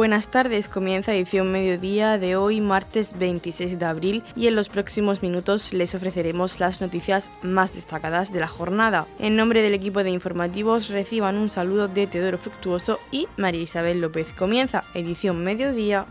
Buenas 0.00 0.28
tardes, 0.28 0.70
comienza 0.70 1.14
edición 1.14 1.52
mediodía 1.52 2.16
de 2.16 2.34
hoy, 2.34 2.62
martes 2.62 3.18
26 3.18 3.78
de 3.78 3.84
abril, 3.84 4.22
y 4.34 4.46
en 4.46 4.56
los 4.56 4.70
próximos 4.70 5.20
minutos 5.20 5.74
les 5.74 5.94
ofreceremos 5.94 6.58
las 6.58 6.80
noticias 6.80 7.30
más 7.42 7.74
destacadas 7.74 8.32
de 8.32 8.40
la 8.40 8.48
jornada. 8.48 9.06
En 9.18 9.36
nombre 9.36 9.60
del 9.60 9.74
equipo 9.74 10.02
de 10.02 10.08
informativos 10.08 10.88
reciban 10.88 11.36
un 11.36 11.50
saludo 11.50 11.86
de 11.86 12.06
Teodoro 12.06 12.38
Fructuoso 12.38 12.98
y 13.12 13.28
María 13.36 13.60
Isabel 13.60 14.00
López. 14.00 14.32
Comienza 14.32 14.84
edición 14.94 15.44
mediodía. 15.44 16.06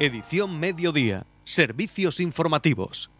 Edición 0.00 0.58
mediodía. 0.58 1.24
Servicios 1.44 2.18
informativos. 2.18 3.12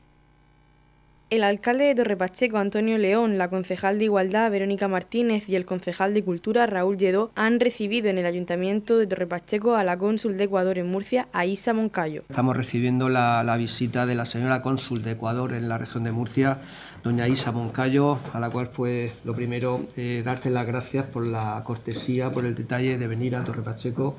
El 1.31 1.45
alcalde 1.45 1.85
de 1.85 1.95
Torrepacheco, 1.95 2.59
Antonio 2.59 2.99
León, 2.99 3.39
la 3.39 3.49
concejal 3.49 4.01
de 4.01 4.07
Igualdad, 4.07 4.51
Verónica 4.51 4.89
Martínez, 4.89 5.49
y 5.49 5.55
el 5.55 5.65
concejal 5.65 6.13
de 6.13 6.25
Cultura, 6.25 6.67
Raúl 6.67 6.97
Lledó, 6.97 7.31
han 7.37 7.61
recibido 7.61 8.09
en 8.09 8.19
el 8.19 8.27
Ayuntamiento 8.27 8.99
de 8.99 9.07
Torrepacheco 9.07 9.77
a 9.77 9.85
la 9.85 9.97
cónsul 9.97 10.37
de 10.37 10.43
Ecuador 10.43 10.77
en 10.77 10.89
Murcia, 10.89 11.29
Aisa 11.33 11.73
Moncayo. 11.73 12.25
Estamos 12.29 12.57
recibiendo 12.57 13.09
la, 13.09 13.57
visita 13.57 14.07
de 14.07 14.17
la 14.17 14.27
señora 14.27 14.61
cónsul 14.61 15.05
de 15.05 15.13
Ecuador 15.13 15.53
en 15.53 15.69
la 15.69 15.79
región 15.79 16.03
de 16.03 16.11
Murcia, 16.11 16.63
doña 17.05 17.29
Isa 17.29 17.53
Moncayo, 17.53 18.19
a 18.33 18.41
la 18.41 18.51
cual 18.51 18.71
fue 18.73 19.13
lo 19.23 19.33
primero 19.33 19.87
eh, 19.97 20.23
darte 20.25 20.51
las 20.51 20.67
gracias 20.67 21.07
por 21.07 21.25
la 21.25 21.63
cortesía, 21.63 22.33
por 22.33 22.45
el 22.45 22.57
detalle 22.57 22.99
de 22.99 23.07
venir 23.07 23.37
a 23.37 23.45
Torrepacheco 23.45 24.17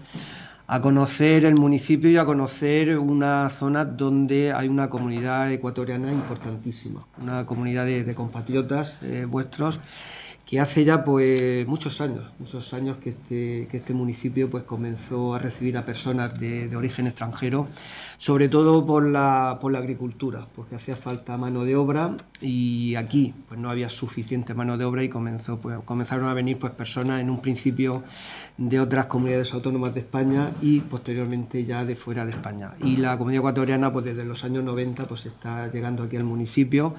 a 0.71 0.79
conocer 0.79 1.43
el 1.43 1.55
municipio 1.55 2.09
y 2.09 2.15
a 2.15 2.23
conocer 2.23 2.97
una 2.97 3.49
zona 3.49 3.83
donde 3.83 4.53
hay 4.53 4.69
una 4.69 4.89
comunidad 4.89 5.51
ecuatoriana 5.51 6.13
importantísima, 6.13 7.05
una 7.21 7.45
comunidad 7.45 7.85
de, 7.85 8.15
compatriotas 8.15 8.95
eh, 9.01 9.25
vuestros 9.29 9.81
que 10.45 10.59
hace 10.59 10.83
ya 10.83 11.03
pues 11.03 11.65
muchos 11.67 12.01
años, 12.01 12.25
muchos 12.39 12.73
años 12.73 12.97
que 12.97 13.11
este, 13.11 13.67
que 13.69 13.77
este 13.77 13.93
municipio 13.93 14.49
pues 14.49 14.63
comenzó 14.63 15.33
a 15.33 15.39
recibir 15.39 15.77
a 15.77 15.85
personas 15.85 16.37
de, 16.39 16.75
origen 16.75 17.07
extranjero, 17.07 17.67
sobre 18.17 18.49
todo 18.49 18.85
por 18.85 19.07
la, 19.07 19.59
por 19.61 19.71
la 19.71 19.79
agricultura, 19.79 20.47
porque 20.55 20.75
hacía 20.75 20.95
falta 20.95 21.37
mano 21.37 21.63
de 21.63 21.75
obra 21.75 22.17
y 22.41 22.95
aquí 22.95 23.33
pues 23.47 23.59
no 23.59 23.69
había 23.69 23.89
suficiente 23.89 24.53
mano 24.53 24.77
de 24.77 24.85
obra 24.85 25.03
y 25.03 25.09
comenzó, 25.09 25.59
pues, 25.59 25.79
comenzaron 25.85 26.27
a 26.27 26.33
venir 26.33 26.57
pues 26.59 26.73
personas 26.73 27.21
en 27.21 27.29
un 27.29 27.41
principio 27.41 28.03
de 28.57 28.79
otras 28.79 29.05
comunidades 29.05 29.53
autónomas 29.53 29.93
de 29.93 30.01
España 30.01 30.51
y 30.61 30.81
posteriormente 30.81 31.63
ya 31.65 31.85
de 31.85 31.95
fuera 31.95 32.25
de 32.25 32.31
España. 32.31 32.73
Y 32.83 32.97
la 32.97 33.17
comunidad 33.17 33.39
ecuatoriana 33.39 33.91
pues 33.93 34.05
desde 34.05 34.25
los 34.25 34.43
años 34.43 34.63
90 34.63 35.07
pues 35.07 35.25
está 35.25 35.67
llegando 35.71 36.03
aquí 36.03 36.17
al 36.17 36.23
municipio 36.23 36.95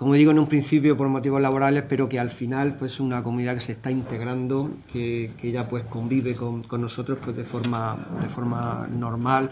como 0.00 0.14
digo, 0.14 0.30
en 0.30 0.38
un 0.38 0.46
principio 0.46 0.96
por 0.96 1.08
motivos 1.10 1.42
laborales, 1.42 1.84
pero 1.86 2.08
que 2.08 2.18
al 2.18 2.30
final 2.30 2.74
pues 2.76 2.94
es 2.94 3.00
una 3.00 3.22
comunidad 3.22 3.52
que 3.56 3.60
se 3.60 3.72
está 3.72 3.90
integrando, 3.90 4.70
que, 4.90 5.30
ya 5.42 5.68
pues 5.68 5.84
convive 5.84 6.34
con, 6.34 6.62
con, 6.62 6.80
nosotros 6.80 7.18
pues 7.22 7.36
de 7.36 7.44
forma, 7.44 8.08
de 8.18 8.28
forma 8.28 8.88
normal. 8.90 9.50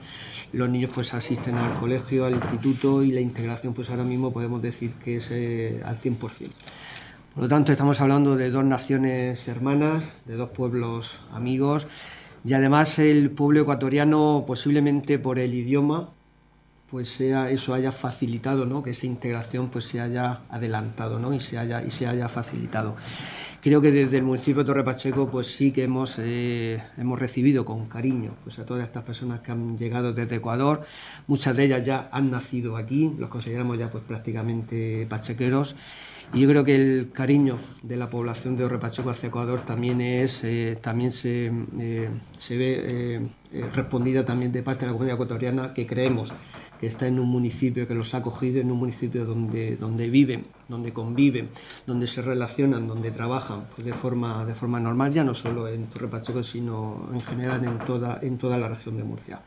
Los 0.55 0.71
niños 0.71 0.91
pues 0.95 1.13
asisten 1.13 1.57
al 1.57 1.79
colegio, 1.79 2.25
al 2.25 2.33
instituto 2.33 3.03
y 3.03 3.13
la 3.13 3.21
integración 3.21 3.75
pues 3.75 3.91
ahora 3.91 4.05
mismo 4.05 4.33
podemos 4.33 4.63
decir 4.63 4.93
que 4.93 5.17
es 5.19 5.29
eh, 5.31 5.83
al 5.85 6.01
100%. 6.01 6.19
Por 6.19 7.43
lo 7.43 7.47
tanto, 7.47 7.71
estamos 7.71 8.01
hablando 8.01 8.35
de 8.35 8.51
dos 8.51 8.65
naciones 8.65 9.47
hermanas, 9.49 10.11
de 10.25 10.37
dos 10.37 10.49
pueblos 10.49 11.21
amigos 11.31 11.87
y 12.43 12.55
además 12.55 12.99
el 12.99 13.33
pueblo 13.33 13.61
ecuatoriano 13.61 14.45
posiblemente 14.47 15.19
por 15.19 15.39
el 15.39 15.53
idioma 15.53 16.09
pues 16.91 17.11
sea 17.11 17.51
eso 17.51 17.75
haya 17.75 17.93
facilitado, 17.93 18.65
¿no? 18.65 18.83
que 18.83 18.91
esa 18.91 19.07
integración 19.07 19.69
pues 19.69 19.85
se 19.85 20.01
haya 20.01 20.41
adelantado 20.49 21.19
¿no? 21.19 21.35
y, 21.35 21.41
se 21.41 21.59
haya, 21.59 21.83
y 21.83 21.91
se 21.91 22.07
haya 22.07 22.29
facilitado. 22.29 22.97
Creo 23.61 23.81
que 23.83 23.91
desde 23.91 24.19
el 24.19 24.23
municipio 24.23 24.63
de 24.63 24.67
Torre 24.67 24.85
Pacheco 24.85 25.29
pues 25.29 25.49
sí 25.49 25.73
que 25.73 25.83
hemos, 25.83 26.15
eh, 26.19 26.83
hemos 26.97 27.19
recibido 27.19 27.65
con 27.65 27.87
cariño 27.89 28.37
pues 28.43 28.59
a 28.59 28.65
todas 28.65 28.85
estas 28.85 29.03
personas 29.03 29.41
que 29.41 29.53
han 29.53 29.77
llegado 29.77 30.13
desde 30.15 30.37
Ecuador, 30.37 30.87
muchas 31.27 31.55
de 31.57 31.65
ellas 31.65 31.85
ya 31.85 32.09
han 32.11 32.31
nacido 32.31 32.77
aquí, 32.77 33.13
los 33.19 33.29
consideramos 33.29 33.77
ya 33.77 33.91
pues 33.91 34.05
prácticamente 34.05 35.07
pachequeros 35.11 35.77
y 36.33 36.41
yo 36.41 36.49
creo 36.49 36.65
que 36.65 36.77
el 36.77 37.11
cariño 37.13 37.59
de 37.83 37.97
la 37.97 38.09
población 38.09 38.57
de 38.57 38.63
Torre 38.65 38.79
Pacheco 38.79 39.11
hacia 39.11 39.27
Ecuador 39.27 39.61
también 39.63 40.01
es 40.01 40.45
eh, 40.45 40.79
también 40.81 41.11
se, 41.11 41.51
eh, 41.79 42.09
se 42.37 42.57
ve 42.57 43.29
respondida 43.75 44.25
también 44.25 44.53
de 44.53 44.63
parte 44.63 44.83
de 44.83 44.87
la 44.87 44.93
comunidad 44.93 45.15
ecuatoriana 45.17 45.75
que 45.75 45.87
creemos 45.87 46.33
que 46.79 46.87
está 46.87 47.07
en 47.07 47.19
un 47.19 47.29
municipio 47.29 47.87
que 47.87 47.95
los 47.95 48.15
ha 48.15 48.19
acogido, 48.19 48.61
en 48.61 48.71
un 48.71 48.79
municipio 48.79 49.25
donde, 49.25 49.77
donde 49.77 50.09
viven, 50.09 50.47
donde 50.69 50.93
conviven, 50.93 51.51
donde 51.87 52.07
se 52.07 52.23
relacionan, 52.23 52.87
donde 52.87 53.11
trabajan 53.11 53.67
pues 53.75 53.85
de, 53.85 53.93
forma, 53.93 54.45
de 54.45 54.55
forma 54.55 54.79
normal, 54.81 55.13
ya 55.13 55.25
no 55.25 55.35
solo 55.35 55.69
en 55.69 55.87
Torre 55.87 56.09
Pacheco, 56.09 56.43
sino 56.43 57.09
en 57.13 57.21
general 57.21 57.65
en 57.65 57.79
toda, 57.79 58.21
en 58.23 58.39
toda 58.39 58.57
la 58.59 58.69
región 58.69 58.97
de 58.97 59.05
Murcia. 59.05 59.41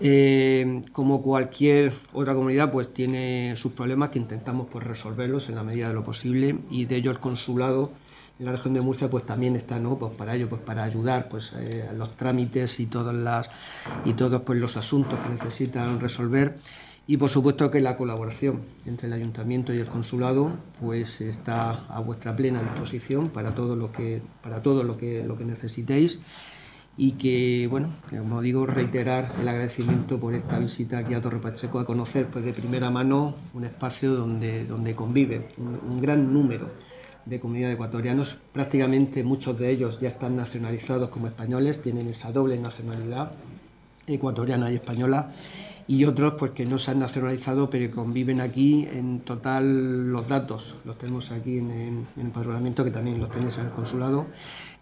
Eh, 0.00 0.82
como 0.92 1.22
cualquier 1.22 1.92
otra 2.12 2.34
comunidad, 2.34 2.70
pues 2.70 2.92
tiene 2.94 3.54
sus 3.56 3.72
problemas 3.72 4.10
que 4.10 4.18
intentamos 4.18 4.68
pues, 4.70 4.84
resolverlos 4.84 5.48
en 5.48 5.56
la 5.56 5.62
medida 5.62 5.88
de 5.88 5.94
lo 5.94 6.04
posible 6.04 6.56
y 6.70 6.84
de 6.84 6.96
ello 6.96 7.10
el 7.10 7.18
consulado 7.18 7.92
la 8.42 8.52
región 8.52 8.74
de 8.74 8.80
Murcia 8.80 9.08
pues 9.08 9.24
también 9.24 9.56
está 9.56 9.80
pues 9.80 10.12
para 10.14 10.34
ello 10.34 10.48
pues 10.48 10.60
para 10.62 10.82
ayudar 10.84 11.28
pues 11.28 11.52
eh, 11.56 11.86
a 11.88 11.92
los 11.92 12.16
trámites 12.16 12.80
y 12.80 12.86
todas 12.86 13.14
las 13.14 13.48
y 14.04 14.12
todos 14.14 14.42
pues 14.42 14.58
los 14.58 14.76
asuntos 14.76 15.18
que 15.20 15.28
necesitan 15.28 16.00
resolver. 16.00 16.58
Y 17.06 17.16
por 17.16 17.30
supuesto 17.30 17.70
que 17.70 17.80
la 17.80 17.96
colaboración 17.96 18.62
entre 18.86 19.08
el 19.08 19.12
ayuntamiento 19.12 19.74
y 19.74 19.78
el 19.78 19.86
consulado 19.86 20.52
pues 20.80 21.20
está 21.20 21.86
a 21.86 22.00
vuestra 22.00 22.36
plena 22.36 22.62
disposición 22.62 23.30
para 23.30 23.54
todo 23.54 23.74
lo 23.74 23.90
que 23.90 24.22
para 24.42 24.62
todo 24.62 24.84
lo 24.84 24.96
que 24.96 25.24
lo 25.24 25.36
que 25.36 25.44
necesitéis. 25.44 26.20
Y 26.96 27.12
que 27.12 27.66
bueno 27.70 27.88
como 28.10 28.42
digo 28.42 28.66
reiterar 28.66 29.36
el 29.40 29.48
agradecimiento 29.48 30.20
por 30.20 30.34
esta 30.34 30.58
visita 30.58 30.98
aquí 30.98 31.14
a 31.14 31.22
Torre 31.22 31.38
Pacheco 31.38 31.78
a 31.78 31.86
conocer 31.86 32.26
pues 32.26 32.44
de 32.44 32.52
primera 32.52 32.90
mano 32.90 33.34
un 33.54 33.64
espacio 33.64 34.14
donde 34.14 34.66
donde 34.66 34.94
convive 34.94 35.48
un 35.56 36.00
gran 36.02 36.32
número 36.32 36.91
de 37.24 37.40
comunidad 37.40 37.72
ecuatorianos. 37.72 38.36
Prácticamente 38.52 39.22
muchos 39.24 39.58
de 39.58 39.70
ellos 39.70 40.00
ya 40.00 40.08
están 40.08 40.36
nacionalizados 40.36 41.08
como 41.08 41.26
españoles, 41.26 41.80
tienen 41.82 42.08
esa 42.08 42.32
doble 42.32 42.58
nacionalidad 42.58 43.32
ecuatoriana 44.06 44.70
y 44.70 44.74
española 44.74 45.32
y 45.86 46.04
otros 46.04 46.34
pues 46.38 46.52
que 46.52 46.64
no 46.64 46.78
se 46.78 46.90
han 46.90 47.00
nacionalizado 47.00 47.70
pero 47.70 47.94
conviven 47.94 48.40
aquí 48.40 48.88
en 48.90 49.20
total 49.20 50.10
los 50.10 50.28
datos 50.28 50.76
los 50.84 50.96
tenemos 50.98 51.30
aquí 51.30 51.58
en, 51.58 51.70
en, 51.70 52.06
el 52.16 52.22
empadronamiento 52.22 52.84
que 52.84 52.90
también 52.90 53.20
los 53.20 53.30
tenéis 53.30 53.58
en 53.58 53.66
el 53.66 53.70
consulado 53.70 54.26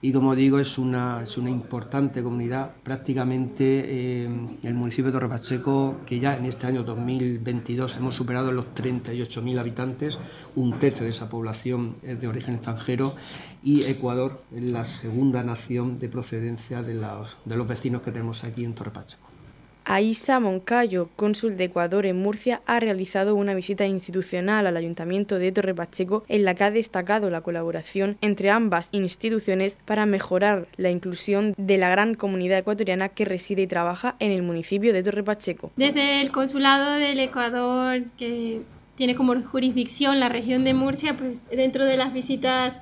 y 0.02 0.12
como 0.12 0.34
digo 0.34 0.58
es 0.58 0.78
una, 0.78 1.22
es 1.22 1.36
una 1.36 1.50
importante 1.50 2.22
comunidad, 2.22 2.72
prácticamente 2.82 4.24
eh, 4.24 4.30
el 4.62 4.74
municipio 4.74 5.06
de 5.06 5.12
Torre 5.12 5.28
Pacheco, 5.28 6.00
que 6.06 6.18
ya 6.18 6.36
en 6.36 6.46
este 6.46 6.66
año 6.66 6.82
2022 6.82 7.96
hemos 7.96 8.14
superado 8.14 8.50
los 8.50 8.66
38.000 8.74 9.58
habitantes, 9.58 10.18
un 10.56 10.78
tercio 10.78 11.04
de 11.04 11.10
esa 11.10 11.28
población 11.28 11.96
es 12.02 12.20
de 12.20 12.28
origen 12.28 12.54
extranjero 12.54 13.14
y 13.62 13.82
Ecuador 13.82 14.42
es 14.54 14.62
la 14.62 14.86
segunda 14.86 15.44
nación 15.44 15.98
de 15.98 16.08
procedencia 16.08 16.82
de 16.82 16.94
los, 16.94 17.36
de 17.44 17.56
los 17.56 17.68
vecinos 17.68 18.00
que 18.02 18.10
tenemos 18.10 18.42
aquí 18.44 18.64
en 18.64 18.74
Torre 18.74 18.92
Pacheco. 18.92 19.39
Aisa 19.84 20.40
Moncayo, 20.40 21.08
cónsul 21.16 21.56
de 21.56 21.64
Ecuador 21.64 22.06
en 22.06 22.20
Murcia, 22.20 22.62
ha 22.66 22.80
realizado 22.80 23.34
una 23.34 23.54
visita 23.54 23.86
institucional 23.86 24.66
al 24.66 24.76
Ayuntamiento 24.76 25.38
de 25.38 25.52
Torre 25.52 25.74
Pacheco 25.74 26.24
en 26.28 26.44
la 26.44 26.54
que 26.54 26.64
ha 26.64 26.70
destacado 26.70 27.30
la 27.30 27.40
colaboración 27.40 28.16
entre 28.20 28.50
ambas 28.50 28.88
instituciones 28.92 29.78
para 29.84 30.06
mejorar 30.06 30.68
la 30.76 30.90
inclusión 30.90 31.54
de 31.56 31.78
la 31.78 31.88
gran 31.90 32.14
comunidad 32.14 32.58
ecuatoriana 32.58 33.08
que 33.08 33.24
reside 33.24 33.62
y 33.62 33.66
trabaja 33.66 34.16
en 34.18 34.32
el 34.32 34.42
municipio 34.42 34.92
de 34.92 35.02
Torre 35.02 35.24
Pacheco. 35.24 35.70
Desde 35.76 36.20
el 36.20 36.30
Consulado 36.30 36.94
del 36.94 37.18
Ecuador, 37.18 38.02
que 38.18 38.62
tiene 38.96 39.14
como 39.14 39.40
jurisdicción 39.42 40.20
la 40.20 40.28
región 40.28 40.64
de 40.64 40.74
Murcia, 40.74 41.16
pues 41.16 41.36
dentro 41.50 41.84
de 41.84 41.96
las 41.96 42.12
visitas 42.12 42.74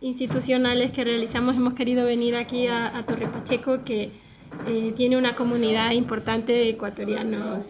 institucionales 0.00 0.90
que 0.90 1.04
realizamos 1.04 1.56
hemos 1.56 1.74
querido 1.74 2.04
venir 2.04 2.36
aquí 2.36 2.66
a, 2.66 2.96
a 2.96 3.06
Torre 3.06 3.28
Pacheco, 3.28 3.84
que 3.84 4.10
eh, 4.66 4.92
tiene 4.96 5.16
una 5.16 5.34
comunidad 5.34 5.92
importante 5.92 6.52
de 6.52 6.70
ecuatorianos 6.70 7.66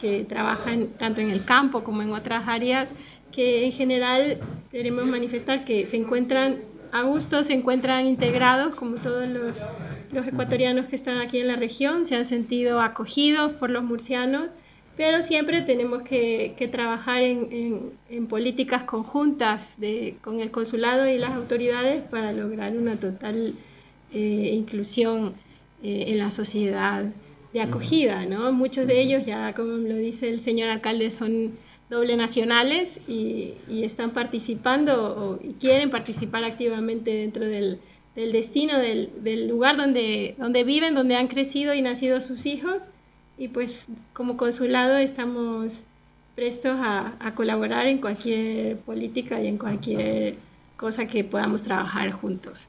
que 0.00 0.24
trabajan 0.24 0.88
tanto 0.98 1.20
en 1.20 1.30
el 1.30 1.44
campo 1.44 1.82
como 1.82 2.02
en 2.02 2.12
otras 2.12 2.48
áreas 2.48 2.88
que 3.32 3.64
en 3.64 3.72
general 3.72 4.38
queremos 4.70 5.06
manifestar 5.06 5.64
que 5.64 5.86
se 5.86 5.96
encuentran 5.96 6.60
a 6.92 7.02
gusto, 7.02 7.44
se 7.44 7.52
encuentran 7.52 8.06
integrados 8.06 8.74
como 8.74 8.96
todos 8.96 9.28
los, 9.28 9.60
los 10.12 10.26
ecuatorianos 10.26 10.86
que 10.86 10.96
están 10.96 11.18
aquí 11.18 11.40
en 11.40 11.48
la 11.48 11.56
región, 11.56 12.06
se 12.06 12.16
han 12.16 12.24
sentido 12.24 12.80
acogidos 12.80 13.52
por 13.52 13.70
los 13.70 13.84
murcianos, 13.84 14.48
pero 14.96 15.20
siempre 15.20 15.60
tenemos 15.60 16.02
que, 16.02 16.54
trabajar 16.72 17.22
en, 17.22 17.92
políticas 18.28 18.84
conjuntas 18.84 19.78
de, 19.78 20.16
con 20.22 20.40
el 20.40 20.50
consulado 20.50 21.06
y 21.06 21.18
las 21.18 21.32
autoridades 21.32 22.02
para 22.02 22.32
lograr 22.32 22.76
una 22.76 22.96
total 22.96 23.54
eh, 24.12 24.50
inclusión 24.54 25.34
eh, 25.82 26.04
en 26.08 26.18
la 26.18 26.30
sociedad 26.30 27.04
de 27.52 27.60
acogida, 27.60 28.26
¿no? 28.26 28.52
Muchos 28.52 28.86
de 28.86 29.00
ellos, 29.00 29.24
ya 29.24 29.54
como 29.54 29.72
lo 29.72 29.96
dice 29.96 30.28
el 30.28 30.40
señor 30.40 30.68
alcalde, 30.68 31.10
son 31.10 31.52
doble 31.88 32.16
nacionales 32.16 33.00
y, 33.06 33.54
están 33.68 34.10
participando 34.10 35.38
y 35.42 35.52
quieren 35.54 35.90
participar 35.90 36.44
activamente 36.44 37.12
dentro 37.12 37.44
del, 37.44 37.78
destino, 38.14 38.78
del, 38.78 39.48
lugar 39.48 39.76
donde, 39.76 40.34
donde 40.38 40.64
viven, 40.64 40.94
donde 40.94 41.16
han 41.16 41.28
crecido 41.28 41.74
y 41.74 41.82
nacido 41.82 42.20
sus 42.20 42.46
hijos. 42.46 42.82
Y 43.38 43.48
pues 43.48 43.86
como 44.12 44.36
consulado 44.36 44.96
estamos 44.98 45.78
prestos 46.34 46.76
a, 46.78 47.14
a 47.20 47.34
colaborar 47.34 47.86
en 47.86 47.98
cualquier 47.98 48.78
política 48.78 49.40
y 49.40 49.46
en 49.46 49.58
cualquier 49.58 50.36
cosa 50.76 51.06
que 51.06 51.24
podamos 51.24 51.62
trabajar 51.62 52.10
juntos. 52.12 52.68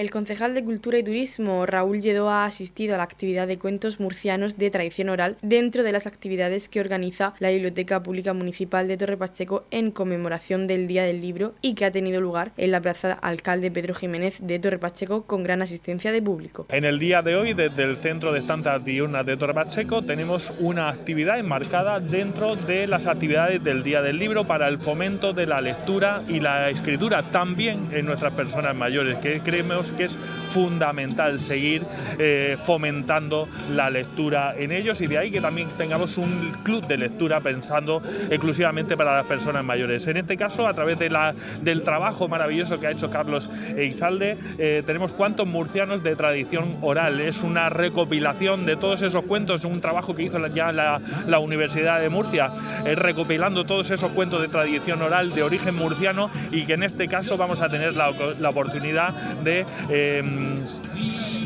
El 0.00 0.10
concejal 0.10 0.54
de 0.54 0.64
Cultura 0.64 0.96
y 0.96 1.02
Turismo, 1.02 1.66
Raúl 1.66 2.00
Lledó, 2.00 2.30
ha 2.30 2.46
asistido 2.46 2.94
a 2.94 2.96
la 2.96 3.02
actividad 3.02 3.46
de 3.46 3.58
cuentos 3.58 4.00
murcianos 4.00 4.56
de 4.56 4.70
tradición 4.70 5.10
oral 5.10 5.36
dentro 5.42 5.82
de 5.82 5.92
las 5.92 6.06
actividades 6.06 6.70
que 6.70 6.80
organiza 6.80 7.34
la 7.38 7.50
Biblioteca 7.50 8.02
Pública 8.02 8.32
Municipal 8.32 8.88
de 8.88 8.96
Torre 8.96 9.18
Pacheco 9.18 9.64
en 9.70 9.90
conmemoración 9.90 10.66
del 10.66 10.86
Día 10.86 11.04
del 11.04 11.20
Libro 11.20 11.52
y 11.60 11.74
que 11.74 11.84
ha 11.84 11.90
tenido 11.90 12.18
lugar 12.22 12.52
en 12.56 12.70
la 12.70 12.80
Plaza 12.80 13.12
Alcalde 13.12 13.70
Pedro 13.70 13.94
Jiménez 13.94 14.38
de 14.40 14.58
Torre 14.58 14.78
Pacheco 14.78 15.24
con 15.26 15.42
gran 15.42 15.60
asistencia 15.60 16.12
de 16.12 16.22
público. 16.22 16.64
En 16.70 16.86
el 16.86 16.98
día 16.98 17.20
de 17.20 17.36
hoy, 17.36 17.52
desde 17.52 17.82
el 17.82 17.98
Centro 17.98 18.32
de 18.32 18.38
Estancias 18.38 18.82
Diurnas 18.82 19.26
de 19.26 19.36
Torre 19.36 19.52
Pacheco, 19.52 20.00
tenemos 20.00 20.50
una 20.60 20.88
actividad 20.88 21.38
enmarcada 21.38 22.00
dentro 22.00 22.56
de 22.56 22.86
las 22.86 23.06
actividades 23.06 23.62
del 23.62 23.82
Día 23.82 24.00
del 24.00 24.18
Libro 24.18 24.44
para 24.44 24.66
el 24.66 24.78
fomento 24.78 25.34
de 25.34 25.44
la 25.44 25.60
lectura 25.60 26.22
y 26.26 26.40
la 26.40 26.70
escritura, 26.70 27.22
también 27.24 27.90
en 27.92 28.06
nuestras 28.06 28.32
personas 28.32 28.74
mayores, 28.74 29.18
que 29.18 29.40
creemos 29.40 29.89
que 29.92 30.04
es 30.04 30.18
fundamental 30.50 31.38
seguir 31.40 31.84
eh, 32.18 32.56
fomentando 32.64 33.48
la 33.74 33.90
lectura 33.90 34.54
en 34.56 34.72
ellos 34.72 35.00
y 35.00 35.06
de 35.06 35.18
ahí 35.18 35.30
que 35.30 35.40
también 35.40 35.68
tengamos 35.78 36.18
un 36.18 36.52
club 36.62 36.86
de 36.86 36.96
lectura 36.96 37.40
pensando 37.40 38.02
exclusivamente 38.30 38.96
para 38.96 39.16
las 39.16 39.26
personas 39.26 39.64
mayores. 39.64 40.06
En 40.06 40.16
este 40.16 40.36
caso, 40.36 40.66
a 40.66 40.74
través 40.74 40.98
del 40.98 41.82
trabajo 41.82 42.28
maravilloso 42.28 42.78
que 42.80 42.86
ha 42.86 42.90
hecho 42.90 43.10
Carlos 43.10 43.48
Eizalde, 43.76 44.36
eh, 44.58 44.82
tenemos 44.84 45.12
cuentos 45.12 45.46
murcianos 45.46 46.02
de 46.02 46.16
tradición 46.16 46.76
oral. 46.82 47.20
Es 47.20 47.42
una 47.42 47.68
recopilación 47.68 48.66
de 48.66 48.76
todos 48.76 49.02
esos 49.02 49.24
cuentos, 49.24 49.64
un 49.64 49.80
trabajo 49.80 50.14
que 50.14 50.24
hizo 50.24 50.38
ya 50.48 50.72
la, 50.72 51.00
la 51.26 51.38
Universidad 51.38 52.00
de 52.00 52.08
Murcia, 52.08 52.50
eh, 52.84 52.94
recopilando 52.94 53.64
todos 53.64 53.90
esos 53.90 54.12
cuentos 54.12 54.40
de 54.40 54.48
tradición 54.48 55.02
oral 55.02 55.30
de 55.32 55.42
origen 55.42 55.74
murciano 55.74 56.30
y 56.50 56.64
que 56.64 56.74
en 56.74 56.82
este 56.82 57.08
caso 57.08 57.36
vamos 57.36 57.60
a 57.60 57.68
tener 57.68 57.94
la 57.96 58.50
oportunidad 58.50 59.12
de 59.42 59.64
Em, 59.88 60.58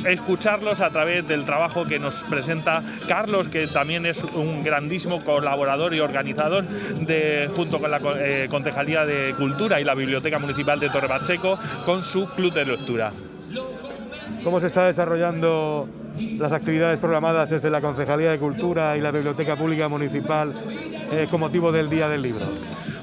escucharlos 0.07 0.81
a 0.81 0.91
través 0.91 1.27
del 1.27 1.45
trabajo 1.45 1.85
que 1.85 1.99
nos 1.99 2.17
presenta 2.25 2.83
Carlos, 3.09 3.49
que 3.49 3.67
también 3.67 4.07
es 4.07 4.23
un 4.23 4.63
grandísimo 4.63 5.23
colaborador 5.25 5.95
y 5.95 6.01
organizador 6.01 6.65
de, 6.65 7.51
junto 7.55 7.79
con 7.79 7.91
la 7.91 8.01
eh, 8.17 8.49
Concejalía 8.51 9.07
de 9.07 9.35
Cultura 9.35 9.81
y 9.81 9.85
la 9.85 9.95
Biblioteca 9.95 10.39
Municipal 10.39 10.81
de 10.81 10.91
Torre 10.91 11.09
Pacheco, 11.09 11.59
con 11.85 12.03
su 12.03 12.29
club 12.31 12.53
de 12.53 12.65
lectura. 12.65 13.13
¿Cómo 14.43 14.61
se 14.61 14.67
está 14.67 14.87
desarrollando 14.87 15.89
las 16.39 16.53
actividades 16.53 16.99
programadas 16.99 17.49
desde 17.49 17.71
la 17.71 17.81
Concejalía 17.81 18.31
de 18.31 18.39
Cultura 18.39 18.97
y 18.97 19.01
la 19.01 19.11
Biblioteca 19.11 19.57
Pública 19.57 19.89
Municipal 19.89 20.53
eh, 21.11 21.27
con 21.31 21.41
motivo 21.41 21.73
del 21.73 21.89
Día 21.89 22.09
del 22.09 22.23
Libro? 22.23 22.47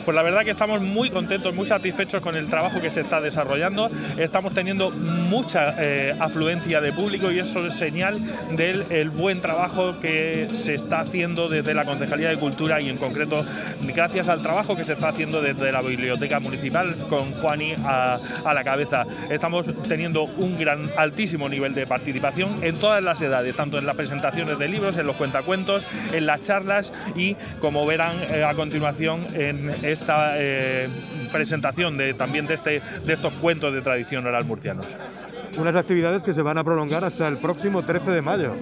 Pues 0.04 0.16
la 0.16 0.22
verdad 0.22 0.44
que 0.44 0.52
estamos 0.52 0.82
muy 0.82 1.10
contentos, 1.10 1.54
muy 1.54 1.66
satisfechos 1.66 2.22
con 2.22 2.36
el 2.36 2.50
trabajo 2.50 2.82
que 2.82 2.92
se 2.92 3.02
está 3.02 3.22
desarrollando. 3.22 3.90
Estamos 4.18 4.54
teniendo 4.54 4.92
mucha 4.92 5.76
eh, 5.78 6.16
afluencia 6.20 6.82
de 6.82 6.92
público 6.94 7.32
y 7.32 7.40
eso 7.40 7.66
es 7.68 7.76
señal 7.76 8.20
del 8.56 9.10
buen 9.10 9.42
trabajo 9.42 10.00
que 10.00 10.50
se 10.54 10.76
está 10.76 11.02
haciendo 11.02 11.50
desde 11.50 11.74
la 11.74 11.86
Concejalía 11.86 12.30
de 12.30 12.38
Cultura 12.38 12.82
y 12.82 12.90
en 12.90 12.98
concreto 12.98 13.46
gracias 13.82 14.28
al 14.28 14.42
trabajo 14.42 14.76
que 14.76 14.84
se 14.84 14.94
está 14.94 15.10
haciendo 15.10 15.42
desde 15.42 15.72
la 15.72 15.82
Biblioteca 15.82 16.40
Municipal 16.40 16.96
con 17.10 17.32
Juani 17.34 17.76
a, 17.84 18.20
la 18.54 18.64
cabeza. 18.64 19.06
Estamos 19.30 19.66
teniendo 19.88 20.24
un 20.24 20.58
gran 20.58 20.90
altísimo 20.98 21.48
nivel 21.48 21.74
de 21.74 21.88
participación 21.88 22.56
en 22.62 22.76
todas 22.76 23.04
las 23.04 23.22
edades, 23.22 23.56
tanto 23.56 23.78
en 23.78 23.86
las 23.86 23.96
presentaciones 23.96 24.60
de 24.60 24.68
libros, 24.68 24.98
en 24.98 25.08
los 25.08 25.16
cuentacuentos, 25.16 25.84
en 26.12 26.26
las 26.26 26.42
charlas 26.42 26.92
y 27.16 27.36
como 27.60 27.86
verán 27.86 28.16
eh, 28.30 28.44
a 28.44 28.54
continuación 28.54 29.26
en 29.34 29.74
esta 29.92 30.34
eh, 30.38 30.88
presentación 31.32 31.98
de, 31.98 32.14
también 32.14 32.48
de, 32.48 32.56
este, 32.56 32.82
de 33.06 33.14
estos 33.14 33.34
cuentos 33.34 33.74
de 33.74 33.82
tradición 33.82 34.26
oral 34.26 34.46
murcianos. 34.46 34.86
Unas 35.58 35.76
actividades 35.76 36.24
que 36.24 36.34
se 36.34 36.42
van 36.42 36.58
a 36.58 36.64
prolongar 36.64 37.04
hasta 37.04 37.28
el 37.28 37.38
próximo 37.38 37.84
13 37.84 38.12
de 38.12 38.22
mayo 38.22 38.56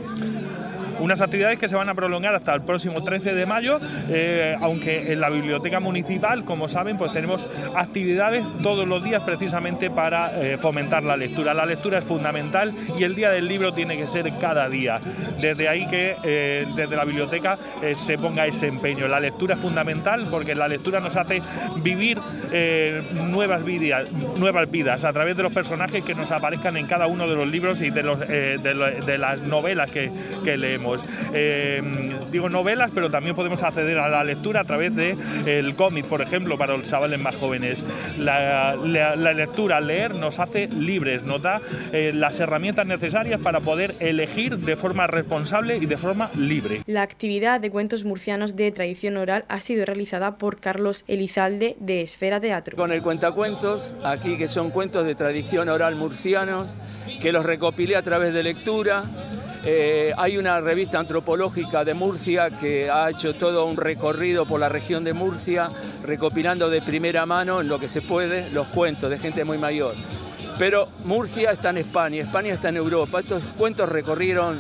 unas 1.00 1.22
actividades 1.22 1.60
que 1.60 1.68
se 1.68 1.76
van 1.76 1.90
a 1.90 1.96
prolongar 1.96 2.36
hasta 2.36 2.54
el 2.54 2.62
próximo 2.62 3.04
13 3.04 3.34
de 3.34 3.46
mayo, 3.46 3.80
eh, 4.10 4.56
aunque 4.62 5.14
en 5.14 5.20
la 5.20 5.30
biblioteca 5.30 5.80
municipal, 5.80 6.44
como 6.46 6.68
saben, 6.68 6.98
pues 6.98 7.12
tenemos 7.12 7.48
actividades 7.76 8.46
todos 8.62 8.88
los 8.88 9.04
días 9.04 9.24
precisamente 9.24 9.90
para 9.90 10.40
eh, 10.40 10.58
fomentar 10.58 11.04
la 11.04 11.16
lectura. 11.16 11.54
La 11.54 11.66
lectura 11.66 12.00
es 12.00 12.06
fundamental 12.06 12.74
y 12.98 13.04
el 13.04 13.16
día 13.16 13.32
del 13.32 13.48
libro 13.48 13.74
tiene 13.74 13.98
que 13.98 14.08
ser 14.08 14.32
cada 14.40 14.70
día. 14.70 15.00
Desde 15.40 15.68
ahí 15.68 15.88
que 15.88 16.16
eh, 16.24 16.66
desde 16.76 16.96
la 16.96 17.06
biblioteca 17.06 17.58
se 17.96 18.18
ponga 18.18 18.46
ese 18.46 18.68
empeño. 18.68 19.08
La 19.08 19.20
lectura 19.20 19.56
es 19.56 19.62
fundamental 19.62 20.28
porque 20.30 20.56
la 20.56 20.68
lectura 20.68 21.00
nos 21.00 21.16
hace 21.16 21.42
vivir 21.82 22.20
nuevas 23.14 23.64
vidas, 23.64 24.12
nuevas 24.38 24.70
vidas 24.70 25.04
a 25.04 25.14
través 25.14 25.38
de 25.38 25.44
los 25.44 25.54
personajes 25.54 26.04
que 26.04 26.14
nos 26.14 26.32
aparezcan 26.32 26.78
en 26.78 26.88
cada 26.88 27.08
uno 27.08 27.28
de 27.28 27.36
los 27.36 27.48
libros 27.48 27.82
y 27.82 27.90
de, 27.90 29.18
las 29.18 29.40
novelas 29.42 29.90
que 29.92 30.12
leemos. 30.58 30.89
Eh, 31.34 31.82
digo 32.32 32.50
novelas, 32.50 32.92
pero 32.94 33.10
también 33.10 33.36
podemos 33.36 33.62
acceder 33.64 33.98
a 33.98 34.10
la 34.10 34.24
lectura 34.24 34.62
a 34.62 34.64
través 34.64 34.96
del 34.96 35.18
el 35.46 35.76
cómic, 35.76 36.06
por 36.06 36.22
ejemplo, 36.22 36.58
para 36.58 36.76
los 36.78 36.90
chavales 36.90 37.20
más 37.20 37.36
jóvenes. 37.36 37.84
La, 38.18 38.76
lectura, 39.34 39.80
leer, 39.80 40.16
nos 40.16 40.40
hace 40.40 40.68
libres, 40.68 41.24
nos 41.24 41.42
da 41.42 41.62
eh, 41.92 42.12
las 42.14 42.40
herramientas 42.40 42.86
necesarias 42.86 43.40
para 43.40 43.60
poder 43.60 43.96
elegir 44.00 44.58
de 44.58 44.76
forma 44.76 45.08
responsable 45.08 45.78
y 45.78 45.86
de 45.86 45.98
forma 45.98 46.32
libre. 46.36 46.84
La 46.86 47.02
actividad 47.02 47.60
de 47.60 47.70
cuentos 47.70 48.06
murcianos 48.06 48.56
de 48.56 48.72
tradición 48.72 49.18
oral 49.18 49.46
ha 49.48 49.60
sido 49.60 49.86
realizada 49.86 50.38
por 50.38 50.60
Carlos 50.60 51.04
Elizalde 51.08 51.76
de 51.80 52.02
Esfera 52.02 52.40
Teatro. 52.40 52.76
Con 52.76 52.92
el 52.92 53.02
cuentacuentos, 53.02 53.96
aquí 54.04 54.38
que 54.38 54.48
son 54.48 54.72
cuentos 54.72 55.06
de 55.06 55.16
tradición 55.16 55.70
oral 55.70 55.96
murcianos, 55.96 56.68
que 57.22 57.32
los 57.32 57.46
recopilé 57.46 57.96
a 57.96 58.02
través 58.02 58.34
de 58.34 58.44
lectura 58.44 59.04
eh, 59.66 60.14
hay 60.18 60.38
una 60.38 60.62
revista 60.62 61.00
antropológica 61.00 61.84
de 61.84 61.94
Murcia 61.94 62.50
que 62.50 62.90
ha 62.90 63.10
hecho 63.10 63.36
todo 63.36 63.66
un 63.66 63.76
recorrido 63.76 64.46
por 64.46 64.60
la 64.60 64.70
región 64.70 65.04
de 65.04 65.14
Murcia, 65.14 65.70
recopilando 66.04 66.70
de 66.70 66.82
primera 66.82 67.26
mano, 67.26 67.60
en 67.60 67.68
lo 67.68 67.80
que 67.80 67.88
se 67.88 68.02
puede, 68.02 68.50
los 68.52 68.68
cuentos 68.68 69.10
de 69.10 69.20
gente 69.20 69.44
muy 69.44 69.58
mayor. 69.58 69.96
Pero 70.58 70.90
Murcia 71.06 71.52
está 71.52 71.70
en 71.70 71.78
España, 71.78 72.22
España 72.22 72.54
está 72.54 72.70
en 72.70 72.78
Europa. 72.78 73.20
Estos 73.20 73.42
cuentos 73.58 73.88
recorrieron 73.88 74.60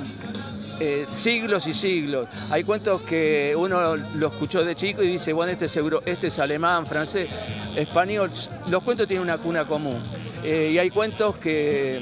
eh, 0.80 1.06
siglos 1.12 1.68
y 1.68 1.74
siglos. 1.74 2.30
Hay 2.50 2.64
cuentos 2.64 3.02
que 3.02 3.54
uno 3.58 3.98
lo 3.98 4.28
escuchó 4.28 4.64
de 4.64 4.76
chico 4.76 5.04
y 5.04 5.08
dice, 5.08 5.34
bueno, 5.34 5.52
este 5.52 5.66
es, 5.66 5.78
este 6.06 6.28
es 6.28 6.40
alemán, 6.40 6.86
francés, 6.86 7.28
español. 7.76 8.32
Los 8.70 8.84
cuentos 8.84 9.08
tienen 9.08 9.24
una 9.24 9.38
cuna 9.38 9.66
común. 9.66 10.02
Eh, 10.42 10.72
y 10.74 10.78
hay 10.78 10.90
cuentos 10.90 11.36
que 11.36 12.00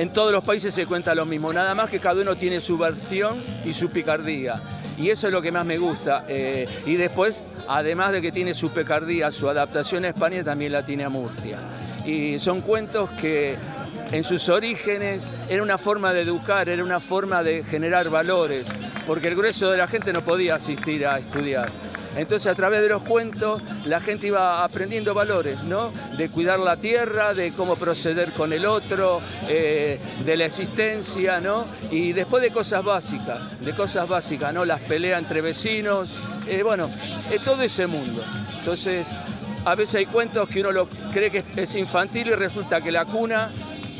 en 0.00 0.14
todos 0.14 0.32
los 0.32 0.42
países 0.42 0.72
se 0.72 0.86
cuenta 0.86 1.14
lo 1.14 1.26
mismo, 1.26 1.52
nada 1.52 1.74
más 1.74 1.90
que 1.90 2.00
cada 2.00 2.22
uno 2.22 2.34
tiene 2.34 2.62
su 2.62 2.78
versión 2.78 3.44
y 3.66 3.74
su 3.74 3.90
picardía. 3.90 4.58
Y 4.96 5.10
eso 5.10 5.26
es 5.26 5.32
lo 5.32 5.42
que 5.42 5.52
más 5.52 5.66
me 5.66 5.76
gusta. 5.76 6.24
Eh, 6.26 6.66
y 6.86 6.96
después, 6.96 7.44
además 7.68 8.12
de 8.12 8.22
que 8.22 8.32
tiene 8.32 8.54
su 8.54 8.70
picardía, 8.70 9.30
su 9.30 9.46
adaptación 9.46 10.06
a 10.06 10.08
España 10.08 10.42
también 10.42 10.72
la 10.72 10.86
tiene 10.86 11.04
a 11.04 11.10
Murcia. 11.10 11.58
Y 12.06 12.38
son 12.38 12.62
cuentos 12.62 13.10
que 13.10 13.56
en 14.10 14.24
sus 14.24 14.48
orígenes 14.48 15.28
era 15.50 15.62
una 15.62 15.76
forma 15.76 16.14
de 16.14 16.22
educar, 16.22 16.70
era 16.70 16.82
una 16.82 17.00
forma 17.00 17.42
de 17.42 17.62
generar 17.62 18.08
valores, 18.08 18.64
porque 19.06 19.28
el 19.28 19.36
grueso 19.36 19.70
de 19.70 19.76
la 19.76 19.86
gente 19.86 20.14
no 20.14 20.22
podía 20.22 20.54
asistir 20.54 21.06
a 21.06 21.18
estudiar. 21.18 21.89
Entonces 22.16 22.50
a 22.50 22.54
través 22.54 22.82
de 22.82 22.88
los 22.88 23.02
cuentos 23.02 23.62
la 23.84 24.00
gente 24.00 24.26
iba 24.28 24.64
aprendiendo 24.64 25.14
valores, 25.14 25.62
¿no? 25.62 25.92
De 26.16 26.28
cuidar 26.28 26.58
la 26.58 26.76
tierra, 26.76 27.34
de 27.34 27.52
cómo 27.52 27.76
proceder 27.76 28.32
con 28.32 28.52
el 28.52 28.66
otro, 28.66 29.20
eh, 29.48 29.98
de 30.24 30.36
la 30.36 30.46
existencia, 30.46 31.40
¿no? 31.40 31.66
Y 31.90 32.12
después 32.12 32.42
de 32.42 32.50
cosas 32.50 32.84
básicas, 32.84 33.60
de 33.60 33.72
cosas 33.72 34.08
básicas, 34.08 34.52
¿no? 34.52 34.64
Las 34.64 34.80
peleas 34.80 35.20
entre 35.20 35.40
vecinos, 35.40 36.12
eh, 36.46 36.62
bueno, 36.62 36.90
todo 37.44 37.62
ese 37.62 37.86
mundo. 37.86 38.22
Entonces, 38.58 39.08
a 39.64 39.74
veces 39.74 39.96
hay 39.96 40.06
cuentos 40.06 40.48
que 40.48 40.60
uno 40.60 40.72
lo 40.72 40.88
cree 41.12 41.30
que 41.30 41.44
es 41.56 41.74
infantil 41.76 42.28
y 42.28 42.34
resulta 42.34 42.80
que 42.80 42.90
la 42.90 43.04
cuna 43.04 43.50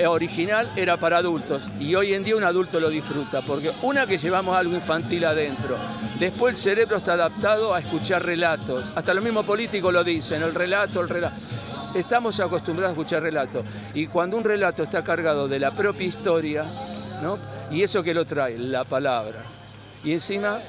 original 0.06 0.70
era 0.76 0.96
para 0.96 1.18
adultos 1.18 1.62
y 1.78 1.94
hoy 1.94 2.14
en 2.14 2.22
día 2.22 2.36
un 2.36 2.44
adulto 2.44 2.80
lo 2.80 2.88
disfruta, 2.88 3.42
porque 3.42 3.72
una 3.82 4.06
que 4.06 4.18
llevamos 4.18 4.56
algo 4.56 4.74
infantil 4.74 5.24
adentro, 5.24 5.76
después 6.18 6.54
el 6.54 6.60
cerebro 6.60 6.96
está 6.96 7.14
adaptado 7.14 7.74
a 7.74 7.80
escuchar 7.80 8.24
relatos, 8.24 8.90
hasta 8.94 9.14
los 9.14 9.22
mismos 9.22 9.44
políticos 9.44 9.92
lo 9.92 10.04
dicen, 10.04 10.42
el 10.42 10.54
relato, 10.54 11.00
el 11.00 11.08
relato. 11.08 11.36
estamos 11.94 12.38
acostumbrados 12.40 12.96
a 12.96 13.00
escuchar 13.00 13.22
relatos. 13.22 13.64
Y 13.94 14.06
cuando 14.06 14.36
un 14.36 14.44
relato 14.44 14.82
está 14.82 15.02
cargado 15.02 15.48
de 15.48 15.58
la 15.58 15.70
propia 15.70 16.06
historia, 16.06 16.64
¿no? 17.22 17.38
Y 17.70 17.82
eso 17.82 18.02
que 18.02 18.14
lo 18.14 18.24
trae, 18.24 18.58
la 18.58 18.84
palabra. 18.84 19.42
Y 20.02 20.12
encima, 20.12 20.60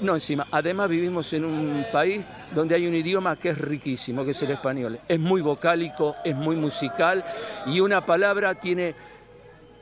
no 0.00 0.14
encima, 0.14 0.46
además 0.50 0.88
vivimos 0.88 1.32
en 1.32 1.44
un 1.44 1.86
país 1.92 2.24
donde 2.54 2.74
hay 2.74 2.86
un 2.86 2.94
idioma 2.94 3.36
que 3.36 3.50
es 3.50 3.58
riquísimo, 3.58 4.24
que 4.24 4.32
es 4.32 4.42
el 4.42 4.50
español. 4.50 4.98
Es 5.08 5.18
muy 5.18 5.40
vocálico, 5.40 6.16
es 6.24 6.34
muy 6.34 6.56
musical 6.56 7.24
y 7.66 7.80
una 7.80 8.04
palabra 8.04 8.54
tiene 8.54 8.94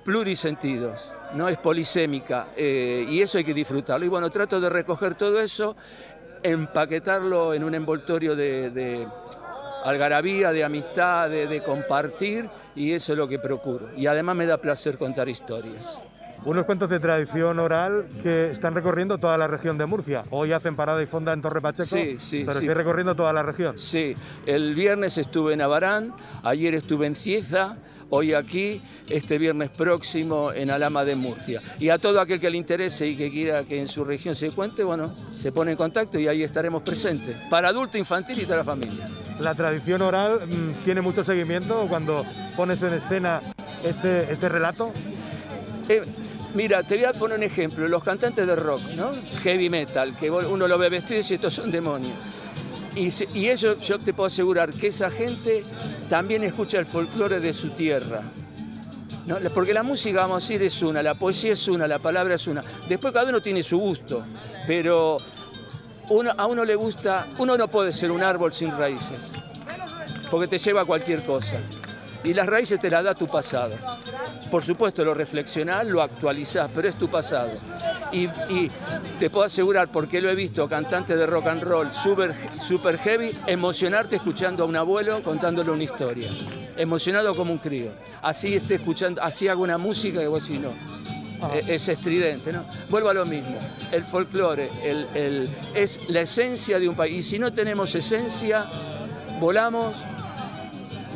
plurisentidos, 0.04 1.12
no 1.34 1.48
es 1.48 1.58
polisémica 1.58 2.48
eh, 2.56 3.06
y 3.08 3.20
eso 3.20 3.38
hay 3.38 3.44
que 3.44 3.54
disfrutarlo. 3.54 4.04
Y 4.06 4.08
bueno, 4.08 4.30
trato 4.30 4.60
de 4.60 4.68
recoger 4.70 5.14
todo 5.14 5.40
eso, 5.40 5.76
empaquetarlo 6.42 7.54
en 7.54 7.64
un 7.64 7.74
envoltorio 7.74 8.34
de, 8.34 9.06
algarabía, 9.84 10.52
de 10.52 10.64
amistad, 10.64 11.28
de 11.30 11.62
compartir 11.62 12.48
y 12.74 12.92
eso 12.92 13.12
es 13.12 13.18
lo 13.18 13.28
que 13.28 13.38
procuro. 13.38 13.90
Y 13.96 14.06
además 14.06 14.36
me 14.36 14.46
da 14.46 14.58
placer 14.58 14.96
contar 14.96 15.28
historias 15.28 16.00
unos 16.44 16.64
cuentos 16.64 16.88
de 16.88 17.00
tradición 17.00 17.58
oral 17.58 18.06
que 18.22 18.50
están 18.50 18.74
recorriendo 18.74 19.18
toda 19.18 19.36
la 19.38 19.46
región 19.46 19.78
de 19.78 19.86
Murcia. 19.86 20.24
Hoy 20.30 20.52
hacen 20.52 20.76
parada 20.76 21.02
y 21.02 21.06
fonda 21.06 21.32
en 21.32 21.40
Torre 21.40 21.60
Pacheco, 21.60 21.96
sí, 21.96 22.16
sí, 22.18 22.42
pero 22.46 22.58
estoy 22.58 22.74
recorriendo 22.74 23.14
toda 23.14 23.32
la 23.32 23.42
región. 23.42 23.78
Sí, 23.78 24.16
el 24.46 24.74
viernes 24.74 25.18
estuve 25.18 25.54
en 25.54 25.62
Abarán, 25.62 26.14
ayer 26.42 26.74
estuve 26.74 27.06
en 27.06 27.16
Cieza, 27.16 27.76
hoy 28.10 28.34
aquí, 28.34 28.80
este 29.08 29.38
viernes 29.38 29.70
próximo 29.70 30.52
en 30.52 30.70
Alama 30.70 31.04
de 31.04 31.16
Murcia. 31.16 31.62
Y 31.78 31.90
a 31.90 31.98
todo 31.98 32.20
aquel 32.20 32.40
que 32.40 32.50
le 32.50 32.56
interese 32.56 33.06
y 33.06 33.16
que 33.16 33.30
quiera 33.30 33.64
que 33.64 33.78
en 33.78 33.88
su 33.88 34.04
región 34.04 34.34
se 34.34 34.50
cuente, 34.50 34.84
bueno, 34.84 35.14
se 35.32 35.52
pone 35.52 35.72
en 35.72 35.76
contacto 35.76 36.18
y 36.18 36.28
ahí 36.28 36.42
estaremos 36.42 36.82
presentes, 36.82 37.36
para 37.50 37.68
adulto, 37.68 37.98
infantil 37.98 38.40
y 38.40 38.44
toda 38.44 38.58
la 38.58 38.64
familia. 38.64 39.08
¿La 39.40 39.54
tradición 39.54 40.02
oral 40.02 40.40
mm, 40.46 40.84
tiene 40.84 41.00
mucho 41.00 41.22
seguimiento 41.24 41.86
cuando 41.88 42.24
pones 42.56 42.82
en 42.82 42.94
escena 42.94 43.40
este, 43.84 44.32
este 44.32 44.48
relato? 44.48 44.92
Eh, 45.88 46.02
mira, 46.54 46.82
te 46.82 46.96
voy 46.96 47.04
a 47.04 47.12
poner 47.12 47.38
un 47.38 47.44
ejemplo. 47.44 47.88
Los 47.88 48.02
cantantes 48.02 48.46
de 48.46 48.56
rock, 48.56 48.82
¿no? 48.94 49.12
Heavy 49.42 49.70
metal, 49.70 50.16
que 50.16 50.30
uno 50.30 50.68
lo 50.68 50.78
ve 50.78 50.88
vestido 50.88 51.16
y 51.16 51.22
dice, 51.22 51.34
estos 51.34 51.54
son 51.54 51.70
demonios. 51.70 52.14
Y, 52.94 53.46
eso 53.46 53.78
yo 53.80 53.98
te 54.00 54.12
puedo 54.12 54.26
asegurar 54.26 54.72
que 54.72 54.88
esa 54.88 55.10
gente 55.10 55.64
también 56.08 56.42
escucha 56.42 56.78
el 56.78 56.86
folclore 56.86 57.38
de 57.38 57.52
su 57.52 57.70
tierra. 57.70 58.22
Porque 59.54 59.74
la 59.74 59.82
música, 59.82 60.20
vamos 60.20 60.42
a 60.42 60.48
decir, 60.48 60.62
es 60.62 60.82
una, 60.82 61.02
la 61.02 61.14
poesía 61.14 61.52
es 61.52 61.68
una, 61.68 61.86
la 61.86 61.98
palabra 61.98 62.34
es 62.34 62.46
una. 62.46 62.64
Después 62.88 63.12
cada 63.12 63.28
uno 63.28 63.40
tiene 63.40 63.62
su 63.62 63.78
gusto, 63.78 64.24
pero 64.66 65.18
a 66.36 66.46
uno 66.46 66.64
le 66.64 66.74
gusta, 66.74 67.28
uno 67.38 67.56
no 67.56 67.68
puede 67.68 67.92
ser 67.92 68.10
un 68.10 68.22
árbol 68.22 68.52
sin 68.52 68.70
raíces, 68.76 69.18
porque 70.30 70.48
te 70.48 70.58
lleva 70.58 70.80
a 70.80 70.84
cualquier 70.86 71.22
cosa. 71.22 71.60
Y 72.28 72.34
las 72.34 72.46
raíces 72.46 72.78
te 72.78 72.90
las 72.90 73.02
da 73.02 73.14
tu 73.14 73.26
pasado. 73.26 73.74
Por 74.50 74.62
supuesto, 74.62 75.02
lo 75.02 75.14
reflexionás, 75.14 75.86
lo 75.86 76.02
actualizás, 76.02 76.68
pero 76.74 76.86
es 76.86 76.94
tu 76.98 77.08
pasado. 77.08 77.52
Y, 78.12 78.28
te 79.18 79.30
puedo 79.30 79.46
asegurar, 79.46 79.88
porque 79.88 80.20
lo 80.20 80.28
he 80.28 80.34
visto, 80.34 80.68
cantantes 80.68 81.16
de 81.16 81.26
rock 81.26 81.46
and 81.46 81.62
roll 81.62 81.90
super, 81.94 82.34
super 82.60 82.98
heavy, 82.98 83.34
emocionarte 83.46 84.16
escuchando 84.16 84.64
a 84.64 84.66
un 84.66 84.76
abuelo 84.76 85.22
contándole 85.22 85.70
una 85.70 85.84
historia. 85.84 86.28
Emocionado 86.76 87.34
como 87.34 87.50
un 87.50 87.58
crío. 87.58 87.92
Así 88.20 88.54
esté 88.54 88.74
escuchando, 88.74 89.22
así 89.22 89.48
hago 89.48 89.62
una 89.62 89.78
música 89.78 90.20
que 90.20 90.28
vos 90.28 90.46
decís 90.46 90.60
no. 90.60 90.68
Ah. 91.40 91.52
E, 91.54 91.76
es, 91.76 91.88
estridente, 91.88 92.52
¿no? 92.52 92.62
Vuelvo 92.90 93.08
a 93.08 93.14
lo 93.14 93.24
mismo. 93.24 93.58
El 93.90 94.04
folclore 94.04 94.70
el, 94.84 95.48
es 95.74 95.98
la 96.10 96.20
esencia 96.20 96.78
de 96.78 96.90
un 96.90 96.94
país. 96.94 97.16
Y 97.16 97.22
si 97.22 97.38
no 97.38 97.54
tenemos 97.54 97.94
esencia, 97.94 98.68
volamos 99.40 99.94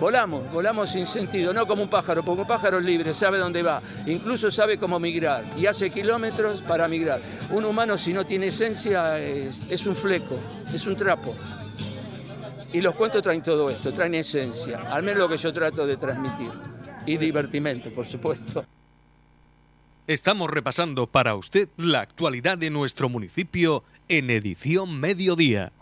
Volamos, 0.00 0.50
volamos 0.50 0.90
sin 0.90 1.06
sentido, 1.06 1.52
no 1.52 1.66
como 1.66 1.82
un 1.82 1.88
pájaro, 1.88 2.24
porque 2.24 2.42
un 2.42 2.46
pájaro 2.46 2.78
es 2.78 2.84
libre, 2.84 3.14
sabe 3.14 3.38
dónde 3.38 3.62
va, 3.62 3.80
incluso 4.06 4.50
sabe 4.50 4.78
cómo 4.78 4.98
migrar 4.98 5.44
y 5.56 5.66
hace 5.66 5.90
kilómetros 5.90 6.62
para 6.62 6.88
migrar. 6.88 7.20
Un 7.50 7.64
humano 7.64 7.96
si 7.96 8.12
no 8.12 8.24
tiene 8.26 8.48
esencia 8.48 9.18
es, 9.18 9.86
un 9.86 9.94
fleco, 9.94 10.38
es 10.72 10.86
un 10.86 10.96
trapo. 10.96 11.34
Y 12.72 12.80
los 12.80 12.94
cuentos 12.94 13.22
traen 13.22 13.42
todo 13.42 13.70
esto, 13.70 13.92
traen 13.92 14.14
esencia, 14.14 14.90
al 14.90 15.02
menos 15.02 15.20
lo 15.20 15.28
que 15.28 15.36
yo 15.36 15.52
trato 15.52 15.86
de 15.86 15.96
transmitir. 15.96 16.50
Y 17.04 17.16
divertimento, 17.16 17.90
por 17.90 18.06
supuesto. 18.06 18.64
Estamos 20.06 20.50
repasando 20.50 21.06
para 21.06 21.34
usted 21.36 21.68
la 21.76 22.00
actualidad 22.00 22.58
de 22.58 22.70
nuestro 22.70 23.08
municipio 23.08 23.84
en 24.08 24.30
edición 24.30 24.98
mediodía. 24.98 25.72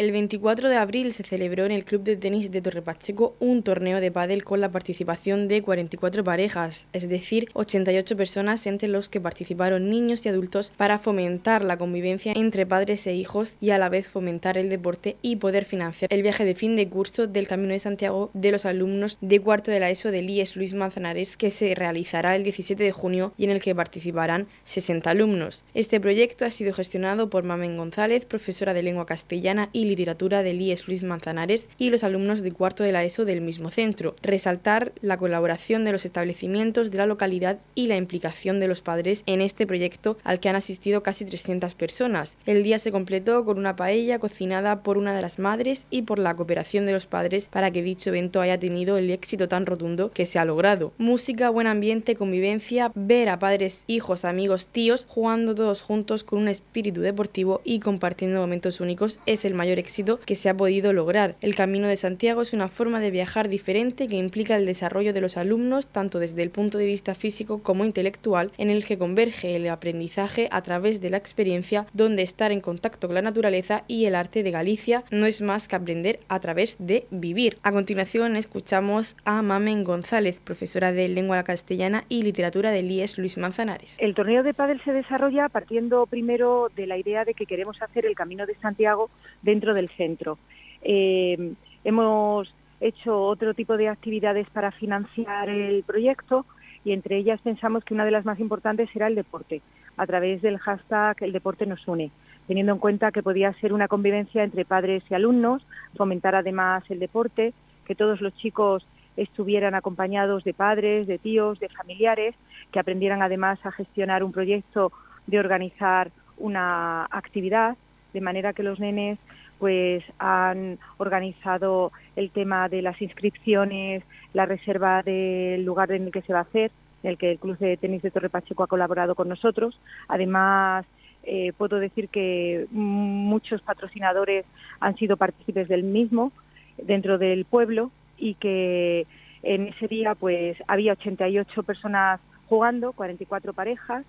El 0.00 0.12
24 0.12 0.70
de 0.70 0.76
abril 0.76 1.12
se 1.12 1.24
celebró 1.24 1.66
en 1.66 1.72
el 1.72 1.84
Club 1.84 2.04
de 2.04 2.16
Tenis 2.16 2.50
de 2.50 2.62
Torre 2.62 2.80
Pacheco 2.80 3.36
un 3.38 3.62
torneo 3.62 4.00
de 4.00 4.10
pádel 4.10 4.44
con 4.44 4.62
la 4.62 4.72
participación 4.72 5.46
de 5.46 5.60
44 5.60 6.24
parejas, 6.24 6.86
es 6.94 7.06
decir, 7.06 7.50
88 7.52 8.16
personas 8.16 8.66
entre 8.66 8.88
los 8.88 9.10
que 9.10 9.20
participaron 9.20 9.90
niños 9.90 10.24
y 10.24 10.30
adultos 10.30 10.72
para 10.78 10.98
fomentar 10.98 11.62
la 11.62 11.76
convivencia 11.76 12.32
entre 12.34 12.64
padres 12.64 13.06
e 13.06 13.14
hijos 13.14 13.56
y 13.60 13.72
a 13.72 13.78
la 13.78 13.90
vez 13.90 14.08
fomentar 14.08 14.56
el 14.56 14.70
deporte 14.70 15.18
y 15.20 15.36
poder 15.36 15.66
financiar 15.66 16.10
el 16.10 16.22
viaje 16.22 16.46
de 16.46 16.54
fin 16.54 16.76
de 16.76 16.88
curso 16.88 17.26
del 17.26 17.46
Camino 17.46 17.74
de 17.74 17.78
Santiago 17.78 18.30
de 18.32 18.52
los 18.52 18.64
alumnos 18.64 19.18
de 19.20 19.40
cuarto 19.40 19.70
de 19.70 19.80
la 19.80 19.90
ESO 19.90 20.10
del 20.10 20.30
IES 20.30 20.56
Luis 20.56 20.72
Manzanares 20.72 21.36
que 21.36 21.50
se 21.50 21.74
realizará 21.74 22.36
el 22.36 22.44
17 22.44 22.82
de 22.82 22.92
junio 22.92 23.34
y 23.36 23.44
en 23.44 23.50
el 23.50 23.60
que 23.60 23.74
participarán 23.74 24.48
60 24.64 25.10
alumnos. 25.10 25.62
Este 25.74 26.00
proyecto 26.00 26.46
ha 26.46 26.50
sido 26.50 26.72
gestionado 26.72 27.28
por 27.28 27.44
Mamen 27.44 27.76
González, 27.76 28.24
profesora 28.24 28.72
de 28.72 28.82
lengua 28.82 29.04
castellana 29.04 29.68
y 29.74 29.89
literatura 29.90 30.42
del 30.42 30.60
IES 30.60 30.86
Luis 30.86 31.02
Manzanares 31.02 31.68
y 31.76 31.90
los 31.90 32.04
alumnos 32.04 32.40
de 32.42 32.52
cuarto 32.52 32.84
de 32.84 32.92
la 32.92 33.04
ESO 33.04 33.24
del 33.24 33.40
mismo 33.40 33.70
centro. 33.70 34.14
Resaltar 34.22 34.92
la 35.02 35.16
colaboración 35.16 35.84
de 35.84 35.92
los 35.92 36.04
establecimientos 36.04 36.90
de 36.90 36.98
la 36.98 37.06
localidad 37.06 37.58
y 37.74 37.88
la 37.88 37.96
implicación 37.96 38.60
de 38.60 38.68
los 38.68 38.80
padres 38.80 39.24
en 39.26 39.40
este 39.40 39.66
proyecto 39.66 40.16
al 40.22 40.38
que 40.40 40.48
han 40.48 40.56
asistido 40.56 41.02
casi 41.02 41.24
300 41.24 41.74
personas. 41.74 42.36
El 42.46 42.62
día 42.62 42.78
se 42.78 42.92
completó 42.92 43.44
con 43.44 43.58
una 43.58 43.76
paella 43.76 44.18
cocinada 44.18 44.82
por 44.82 44.96
una 44.96 45.14
de 45.14 45.22
las 45.22 45.38
madres 45.38 45.86
y 45.90 46.02
por 46.02 46.18
la 46.18 46.36
cooperación 46.36 46.86
de 46.86 46.92
los 46.92 47.06
padres 47.06 47.48
para 47.48 47.70
que 47.70 47.82
dicho 47.82 48.10
evento 48.10 48.40
haya 48.40 48.58
tenido 48.58 48.96
el 48.96 49.10
éxito 49.10 49.48
tan 49.48 49.66
rotundo 49.66 50.12
que 50.12 50.26
se 50.26 50.38
ha 50.38 50.44
logrado. 50.44 50.92
Música, 50.98 51.50
buen 51.50 51.66
ambiente, 51.66 52.14
convivencia, 52.14 52.92
ver 52.94 53.28
a 53.28 53.40
padres, 53.40 53.80
hijos, 53.88 54.24
amigos, 54.24 54.68
tíos 54.68 55.06
jugando 55.08 55.54
todos 55.54 55.82
juntos 55.82 56.22
con 56.22 56.38
un 56.38 56.48
espíritu 56.48 57.00
deportivo 57.00 57.60
y 57.64 57.80
compartiendo 57.80 58.40
momentos 58.40 58.80
únicos 58.80 59.18
es 59.26 59.44
el 59.44 59.54
mayor 59.54 59.78
éxito 59.80 60.20
que 60.24 60.36
se 60.36 60.48
ha 60.48 60.56
podido 60.56 60.92
lograr. 60.92 61.34
El 61.40 61.56
Camino 61.56 61.88
de 61.88 61.96
Santiago 61.96 62.42
es 62.42 62.52
una 62.52 62.68
forma 62.68 63.00
de 63.00 63.10
viajar 63.10 63.48
diferente 63.48 64.06
que 64.06 64.16
implica 64.16 64.54
el 64.54 64.66
desarrollo 64.66 65.12
de 65.12 65.20
los 65.20 65.36
alumnos 65.36 65.88
tanto 65.88 66.20
desde 66.20 66.44
el 66.44 66.50
punto 66.50 66.78
de 66.78 66.86
vista 66.86 67.16
físico 67.16 67.62
como 67.62 67.84
intelectual, 67.84 68.52
en 68.58 68.70
el 68.70 68.84
que 68.84 68.98
converge 68.98 69.56
el 69.56 69.68
aprendizaje 69.68 70.48
a 70.52 70.62
través 70.62 71.00
de 71.00 71.10
la 71.10 71.16
experiencia, 71.16 71.86
donde 71.92 72.22
estar 72.22 72.52
en 72.52 72.60
contacto 72.60 73.08
con 73.08 73.14
la 73.14 73.22
naturaleza 73.22 73.82
y 73.88 74.04
el 74.04 74.14
arte 74.14 74.42
de 74.42 74.52
Galicia 74.52 75.02
no 75.10 75.26
es 75.26 75.42
más 75.42 75.66
que 75.66 75.76
aprender 75.76 76.20
a 76.28 76.38
través 76.38 76.76
de 76.78 77.06
vivir. 77.10 77.58
A 77.62 77.72
continuación 77.72 78.36
escuchamos 78.36 79.16
a 79.24 79.42
Mamen 79.42 79.82
González, 79.82 80.38
profesora 80.38 80.92
de 80.92 81.08
lengua 81.08 81.42
castellana 81.42 82.04
y 82.08 82.22
literatura 82.22 82.70
del 82.70 82.90
IES 82.90 83.18
Luis 83.18 83.38
Manzanares. 83.38 83.96
El 83.98 84.14
torneo 84.14 84.42
de 84.42 84.54
pádel 84.54 84.80
se 84.84 84.92
desarrolla 84.92 85.48
partiendo 85.48 86.06
primero 86.06 86.70
de 86.76 86.86
la 86.86 86.96
idea 86.96 87.24
de 87.24 87.34
que 87.34 87.46
queremos 87.46 87.80
hacer 87.82 88.06
el 88.06 88.14
Camino 88.14 88.46
de 88.46 88.54
Santiago 88.56 89.10
dentro 89.42 89.69
del 89.74 89.88
centro. 89.90 90.38
Eh, 90.82 91.54
hemos 91.84 92.52
hecho 92.80 93.20
otro 93.22 93.54
tipo 93.54 93.76
de 93.76 93.88
actividades 93.88 94.48
para 94.50 94.70
financiar 94.70 95.48
el 95.48 95.82
proyecto 95.84 96.46
y 96.84 96.92
entre 96.92 97.18
ellas 97.18 97.40
pensamos 97.42 97.84
que 97.84 97.94
una 97.94 98.04
de 98.04 98.10
las 98.10 98.24
más 98.24 98.40
importantes 98.40 98.88
será 98.92 99.06
el 99.06 99.14
deporte, 99.14 99.60
a 99.96 100.06
través 100.06 100.40
del 100.40 100.58
hashtag 100.58 101.16
El 101.20 101.32
deporte 101.32 101.66
nos 101.66 101.86
une, 101.86 102.10
teniendo 102.46 102.72
en 102.72 102.78
cuenta 102.78 103.12
que 103.12 103.22
podía 103.22 103.52
ser 103.54 103.72
una 103.72 103.88
convivencia 103.88 104.42
entre 104.42 104.64
padres 104.64 105.02
y 105.10 105.14
alumnos, 105.14 105.66
fomentar 105.96 106.34
además 106.34 106.82
el 106.88 106.98
deporte, 106.98 107.52
que 107.84 107.94
todos 107.94 108.20
los 108.20 108.34
chicos 108.36 108.86
estuvieran 109.16 109.74
acompañados 109.74 110.44
de 110.44 110.54
padres, 110.54 111.06
de 111.06 111.18
tíos, 111.18 111.60
de 111.60 111.68
familiares, 111.68 112.34
que 112.72 112.80
aprendieran 112.80 113.22
además 113.22 113.58
a 113.64 113.72
gestionar 113.72 114.24
un 114.24 114.32
proyecto 114.32 114.92
de 115.26 115.38
organizar 115.38 116.10
una 116.38 117.04
actividad, 117.10 117.76
de 118.14 118.20
manera 118.20 118.52
que 118.52 118.62
los 118.62 118.80
nenes 118.80 119.18
pues 119.60 120.02
han 120.18 120.78
organizado 120.96 121.92
el 122.16 122.30
tema 122.30 122.68
de 122.70 122.80
las 122.80 123.00
inscripciones, 123.00 124.02
la 124.32 124.46
reserva 124.46 125.02
del 125.02 125.64
lugar 125.64 125.92
en 125.92 126.04
el 126.04 126.12
que 126.12 126.22
se 126.22 126.32
va 126.32 126.40
a 126.40 126.42
hacer, 126.42 126.72
en 127.02 127.10
el 127.10 127.18
que 127.18 127.32
el 127.32 127.38
Club 127.38 127.58
de 127.58 127.76
Tenis 127.76 128.02
de 128.02 128.10
Torre 128.10 128.30
Pacheco 128.30 128.62
ha 128.62 128.68
colaborado 128.68 129.14
con 129.14 129.28
nosotros. 129.28 129.78
Además, 130.08 130.86
eh, 131.24 131.52
puedo 131.58 131.78
decir 131.78 132.08
que 132.08 132.66
muchos 132.70 133.60
patrocinadores 133.60 134.46
han 134.80 134.96
sido 134.96 135.18
partícipes 135.18 135.68
del 135.68 135.82
mismo 135.82 136.32
dentro 136.78 137.18
del 137.18 137.44
pueblo 137.44 137.90
y 138.16 138.34
que 138.36 139.06
en 139.42 139.68
ese 139.68 139.88
día 139.88 140.14
pues 140.14 140.56
había 140.68 140.92
88 140.92 141.62
personas 141.64 142.18
jugando, 142.48 142.92
44 142.92 143.52
parejas, 143.52 144.06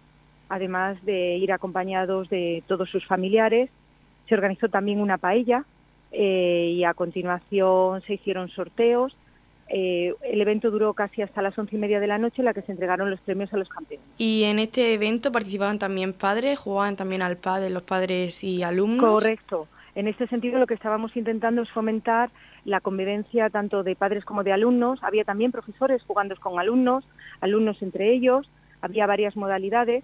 además 0.48 1.04
de 1.04 1.36
ir 1.36 1.52
acompañados 1.52 2.30
de 2.30 2.64
todos 2.68 2.90
sus 2.90 3.06
familiares 3.06 3.70
Se 4.28 4.36
organizó 4.36 4.70
también 4.70 5.00
una 5.00 5.18
paella 5.18 5.66
eh, 6.12 6.74
y 6.76 6.84
a 6.84 6.94
continuación 6.94 8.02
se 8.02 8.16
hicieron 8.16 8.50
sorteos. 8.50 9.16
Eh, 9.74 10.14
el 10.24 10.42
evento 10.42 10.70
duró 10.70 10.94
casi 10.94 11.22
hasta 11.22 11.42
las 11.42 11.58
once 11.58 11.76
y 11.76 11.80
media 11.80 12.02
de 12.02 12.08
la 12.08 12.18
noche, 12.18 12.42
en 12.42 12.46
la 12.46 12.54
que 12.54 12.62
se 12.62 12.74
entregaron 12.74 13.10
los 13.10 13.22
premios 13.22 13.54
a 13.54 13.58
los 13.58 13.70
campeones. 13.70 14.06
Y 14.18 14.44
en 14.44 14.60
este 14.60 14.94
evento 14.94 15.32
participaban 15.32 15.80
también 15.80 16.12
padres, 16.12 16.60
jugaban 16.60 16.98
también 16.98 17.22
al 17.22 17.38
padre 17.38 17.70
los 17.70 17.84
padres 17.84 18.44
y 18.44 18.64
alumnos. 18.64 19.00
Correcto. 19.00 19.68
En 19.96 20.08
este 20.08 20.28
sentido, 20.28 20.60
lo 20.60 20.68
que 20.68 20.74
estábamos 20.74 21.16
intentando 21.16 21.62
es 21.62 21.70
fomentar 21.70 22.30
la 22.66 22.82
convivencia 22.82 23.50
tanto 23.50 23.84
de 23.84 23.96
padres 23.96 24.26
como 24.26 24.44
de 24.44 24.52
alumnos. 24.52 25.00
Había 25.04 25.24
también 25.24 25.52
profesores 25.52 26.04
jugando 26.04 26.36
con 26.36 26.60
alumnos, 26.60 27.06
alumnos 27.40 27.82
entre 27.82 28.12
ellos. 28.12 28.50
Había 28.82 29.06
varias 29.06 29.38
modalidades 29.38 30.04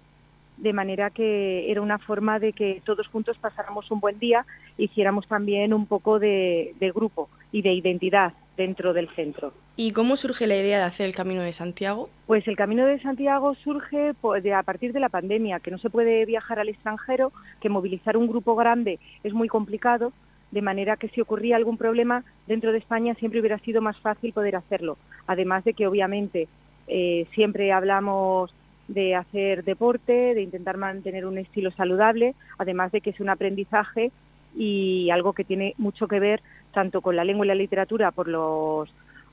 de 0.58 0.72
manera 0.72 1.10
que 1.10 1.70
era 1.70 1.80
una 1.80 1.98
forma 1.98 2.38
de 2.38 2.52
que 2.52 2.82
todos 2.84 3.06
juntos 3.08 3.38
pasáramos 3.38 3.90
un 3.90 4.00
buen 4.00 4.18
día, 4.18 4.44
hiciéramos 4.76 5.26
también 5.28 5.72
un 5.72 5.86
poco 5.86 6.18
de, 6.18 6.74
grupo 6.94 7.28
y 7.52 7.62
de 7.62 7.72
identidad 7.72 8.32
dentro 8.56 8.92
del 8.92 9.08
centro. 9.14 9.52
¿Y 9.76 9.92
cómo 9.92 10.16
surge 10.16 10.48
la 10.48 10.56
idea 10.56 10.78
de 10.78 10.84
hacer 10.84 11.06
el 11.06 11.14
Camino 11.14 11.42
de 11.42 11.52
Santiago? 11.52 12.10
Pues 12.26 12.46
el 12.48 12.56
Camino 12.56 12.84
de 12.86 13.00
Santiago 13.00 13.54
surge 13.54 14.10
a 14.10 14.62
partir 14.64 14.92
de 14.92 15.00
la 15.00 15.08
pandemia, 15.08 15.60
que 15.60 15.70
no 15.70 15.78
se 15.78 15.90
puede 15.90 16.24
viajar 16.26 16.58
al 16.58 16.68
extranjero, 16.68 17.32
que 17.60 17.68
movilizar 17.68 18.16
un 18.16 18.26
grupo 18.26 18.56
grande 18.56 18.98
es 19.22 19.32
muy 19.32 19.48
complicado, 19.48 20.12
de 20.50 20.62
manera 20.62 20.96
que 20.96 21.08
si 21.08 21.20
ocurría 21.20 21.56
algún 21.56 21.76
problema 21.76 22.24
dentro 22.46 22.72
de 22.72 22.78
España 22.78 23.14
siempre 23.14 23.38
hubiera 23.38 23.58
sido 23.58 23.80
más 23.80 23.98
fácil 24.00 24.32
poder 24.32 24.56
hacerlo. 24.56 24.96
Además 25.26 25.62
de 25.64 25.74
que 25.74 25.86
obviamente 25.86 26.48
eh, 26.88 27.26
siempre 27.34 27.70
hablamos 27.70 28.52
de 28.88 29.14
hacer 29.14 29.64
deporte, 29.64 30.34
de 30.34 30.42
intentar 30.42 30.76
mantener 30.76 31.26
un 31.26 31.38
estilo 31.38 31.70
saludable, 31.72 32.34
además 32.56 32.90
de 32.90 33.00
que 33.00 33.10
es 33.10 33.20
un 33.20 33.28
aprendizaje 33.28 34.10
y 34.56 35.10
algo 35.10 35.34
que 35.34 35.44
tiene 35.44 35.74
mucho 35.78 36.08
que 36.08 36.20
ver 36.20 36.42
tanto 36.72 37.00
con 37.00 37.14
la 37.14 37.24
lengua 37.24 37.44
y 37.44 37.48
la 37.48 37.54
literatura 37.54 38.10
por 38.10 38.28
los 38.28 38.88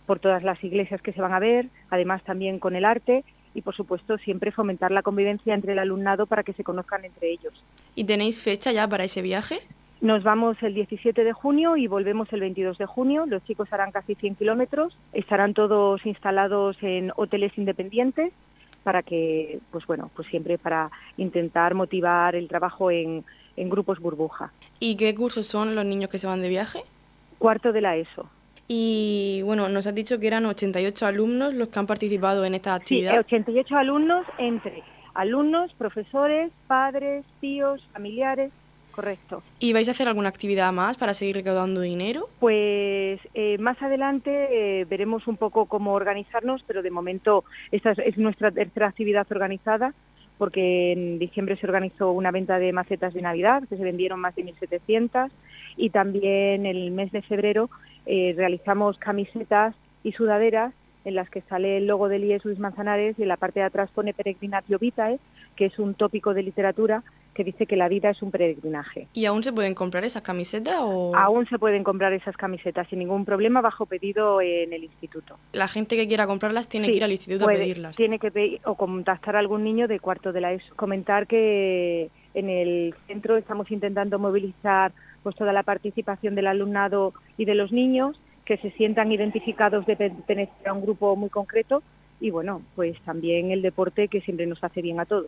por 0.05 0.19
todas 0.19 0.43
las 0.43 0.63
iglesias 0.63 1.01
que 1.01 1.13
se 1.13 1.21
van 1.21 1.33
a 1.33 1.39
ver, 1.39 1.67
además 1.89 2.23
también 2.23 2.59
con 2.59 2.75
el 2.75 2.85
arte 2.85 3.23
y 3.55 3.61
por 3.61 3.75
supuesto 3.75 4.19
siempre 4.19 4.51
fomentar 4.51 4.91
la 4.91 5.01
convivencia 5.01 5.55
entre 5.55 5.71
el 5.71 5.79
alumnado 5.79 6.27
para 6.27 6.43
que 6.43 6.53
se 6.53 6.63
conozcan 6.63 7.05
entre 7.05 7.31
ellos. 7.31 7.53
¿Y 7.95 8.03
tenéis 8.03 8.43
fecha 8.43 8.71
ya 8.71 8.87
para 8.87 9.05
ese 9.05 9.23
viaje? 9.23 9.61
Nos 10.01 10.21
vamos 10.21 10.61
el 10.61 10.75
17 10.75 11.23
de 11.23 11.33
junio 11.33 11.77
y 11.77 11.87
volvemos 11.87 12.31
el 12.33 12.41
22 12.41 12.77
de 12.77 12.85
junio. 12.85 13.25
Los 13.25 13.43
chicos 13.45 13.71
harán 13.71 13.91
casi 13.91 14.13
100 14.13 14.35
kilómetros. 14.35 14.95
Estarán 15.13 15.55
todos 15.55 16.05
instalados 16.05 16.77
en 16.81 17.11
hoteles 17.15 17.57
independientes 17.57 18.31
para 18.85 19.01
que, 19.01 19.59
pues 19.71 19.83
bueno, 19.87 20.11
pues 20.15 20.27
siempre 20.27 20.59
para 20.59 20.91
intentar 21.17 21.73
motivar 21.73 22.35
el 22.35 22.47
trabajo 22.47 22.91
en, 22.91 23.25
en 23.57 23.67
grupos 23.67 23.99
burbuja. 23.99 24.51
¿Y 24.79 24.95
qué 24.95 25.15
cursos 25.15 25.47
son 25.47 25.73
los 25.73 25.83
niños 25.85 26.11
que 26.11 26.19
se 26.19 26.27
van 26.27 26.43
de 26.43 26.49
viaje? 26.49 26.83
Cuarto 27.39 27.73
de 27.73 27.81
la 27.81 27.95
ESO. 27.97 28.29
Y 28.67 29.41
bueno, 29.43 29.69
nos 29.69 29.87
has 29.87 29.95
dicho 29.95 30.19
que 30.19 30.27
eran 30.27 30.45
88 30.45 31.07
alumnos 31.07 31.55
los 31.55 31.69
que 31.69 31.79
han 31.79 31.87
participado 31.87 32.45
en 32.45 32.53
esta 32.53 32.75
actividad. 32.75 33.13
Sí, 33.13 33.17
88 33.17 33.75
alumnos 33.75 34.23
entre 34.37 34.83
alumnos, 35.15 35.73
profesores, 35.73 36.51
padres, 36.67 37.25
tíos, 37.41 37.81
familiares 37.91 38.51
correcto. 38.95 39.43
¿Y 39.59 39.73
vais 39.73 39.87
a 39.89 39.91
hacer 39.91 40.07
alguna 40.07 40.29
actividad 40.29 40.71
más 40.71 40.97
para 40.97 41.13
seguir 41.13 41.35
recaudando 41.35 41.81
dinero? 41.81 42.29
Pues 42.39 43.19
eh, 43.33 43.57
más 43.59 43.81
adelante 43.81 44.31
eh, 44.79 44.85
veremos 44.85 45.27
un 45.27 45.35
poco 45.35 45.65
cómo 45.65 45.93
organizarnos, 45.93 46.63
pero 46.65 46.81
de 46.81 46.91
momento 46.91 47.43
esta 47.71 47.91
es, 47.91 48.17
nuestra 48.17 48.51
tercera 48.51 48.87
actividad 48.87 49.27
organizada 49.29 49.93
porque 50.37 50.91
en 50.91 51.17
diciembre 51.17 51.55
se 51.55 51.65
organizó 51.65 52.11
una 52.11 52.29
venta 52.29 52.59
de 52.59 52.73
macetas 52.73 53.13
de 53.13 53.21
Navidad, 53.21 53.63
que 53.69 53.77
se 53.77 53.83
vendieron 53.83 54.19
más 54.19 54.35
de 54.35 54.43
1.700, 54.43 55.31
y 55.77 55.91
también 55.91 56.65
en 56.65 56.75
el 56.75 56.91
mes 56.91 57.09
de 57.13 57.21
febrero 57.21 57.69
eh, 58.05 58.33
realizamos 58.35 58.97
camisetas 58.97 59.75
y 60.03 60.11
sudaderas 60.11 60.73
en 61.05 61.15
las 61.15 61.29
que 61.29 61.39
sale 61.41 61.77
el 61.77 61.87
logo 61.87 62.09
del 62.09 62.25
IES 62.25 62.43
Luis 62.43 62.59
Manzanares 62.59 63.17
y 63.17 63.21
en 63.21 63.29
la 63.29 63.37
parte 63.37 63.61
de 63.61 63.67
atrás 63.67 63.89
pone 63.95 64.13
Peregrinatio 64.13 64.77
Vitae, 64.77 65.19
que 65.55 65.67
es 65.67 65.79
un 65.79 65.93
tópico 65.93 66.33
de 66.33 66.43
literatura 66.43 67.03
que 67.35 67.43
dice 67.43 67.67
que 67.67 67.75
la 67.75 67.89
vida 67.89 68.09
es 68.09 68.21
un 68.23 68.31
peregrinaje. 68.31 69.07
¿Y 69.13 69.25
aún 69.25 69.43
se 69.43 69.51
pueden 69.51 69.75
comprar 69.75 70.05
esas 70.05 70.23
camisetas? 70.23 70.77
O... 70.79 71.15
Aún 71.15 71.45
se 71.47 71.59
pueden 71.59 71.83
comprar 71.83 72.13
esas 72.13 72.35
camisetas 72.37 72.87
sin 72.87 72.99
ningún 72.99 73.25
problema 73.25 73.61
bajo 73.61 73.85
pedido 73.85 74.41
en 74.41 74.71
el 74.73 74.85
instituto. 74.85 75.37
La 75.51 75.67
gente 75.67 75.97
que 75.97 76.07
quiera 76.07 76.25
comprarlas 76.25 76.69
tiene 76.69 76.87
que 76.87 76.95
ir 76.95 77.03
al 77.03 77.11
instituto 77.11 77.45
a 77.45 77.49
pedirlas. 77.49 77.95
Tiene 77.97 78.17
que 78.17 78.31
pedir, 78.31 78.61
o 78.63 78.75
contactar 78.75 79.35
a 79.35 79.39
algún 79.39 79.63
niño 79.63 79.87
de 79.87 79.99
cuarto 79.99 80.31
de 80.31 80.41
la 80.41 80.53
ESO. 80.53 80.73
Comentar 80.75 81.27
que 81.27 82.09
en 82.33 82.49
el 82.49 82.95
centro 83.05 83.35
estamos 83.35 83.69
intentando 83.69 84.17
movilizar 84.17 84.93
pues 85.21 85.35
toda 85.35 85.51
la 85.51 85.63
participación 85.63 86.35
del 86.35 86.47
alumnado 86.47 87.13
y 87.37 87.45
de 87.45 87.55
los 87.55 87.71
niños 87.71 88.19
que 88.45 88.57
se 88.57 88.71
sientan 88.71 89.11
identificados 89.11 89.85
de 89.85 89.97
pertenecer 89.97 90.67
a 90.67 90.73
un 90.73 90.83
grupo 90.83 91.15
muy 91.15 91.29
concreto 91.29 91.83
y 92.21 92.31
bueno, 92.31 92.61
pues 92.75 92.97
también 93.01 93.51
el 93.51 93.61
deporte 93.61 94.07
que 94.07 94.21
siempre 94.21 94.45
nos 94.45 94.63
hace 94.63 94.81
bien 94.81 94.99
a 94.99 95.05
todos. 95.05 95.27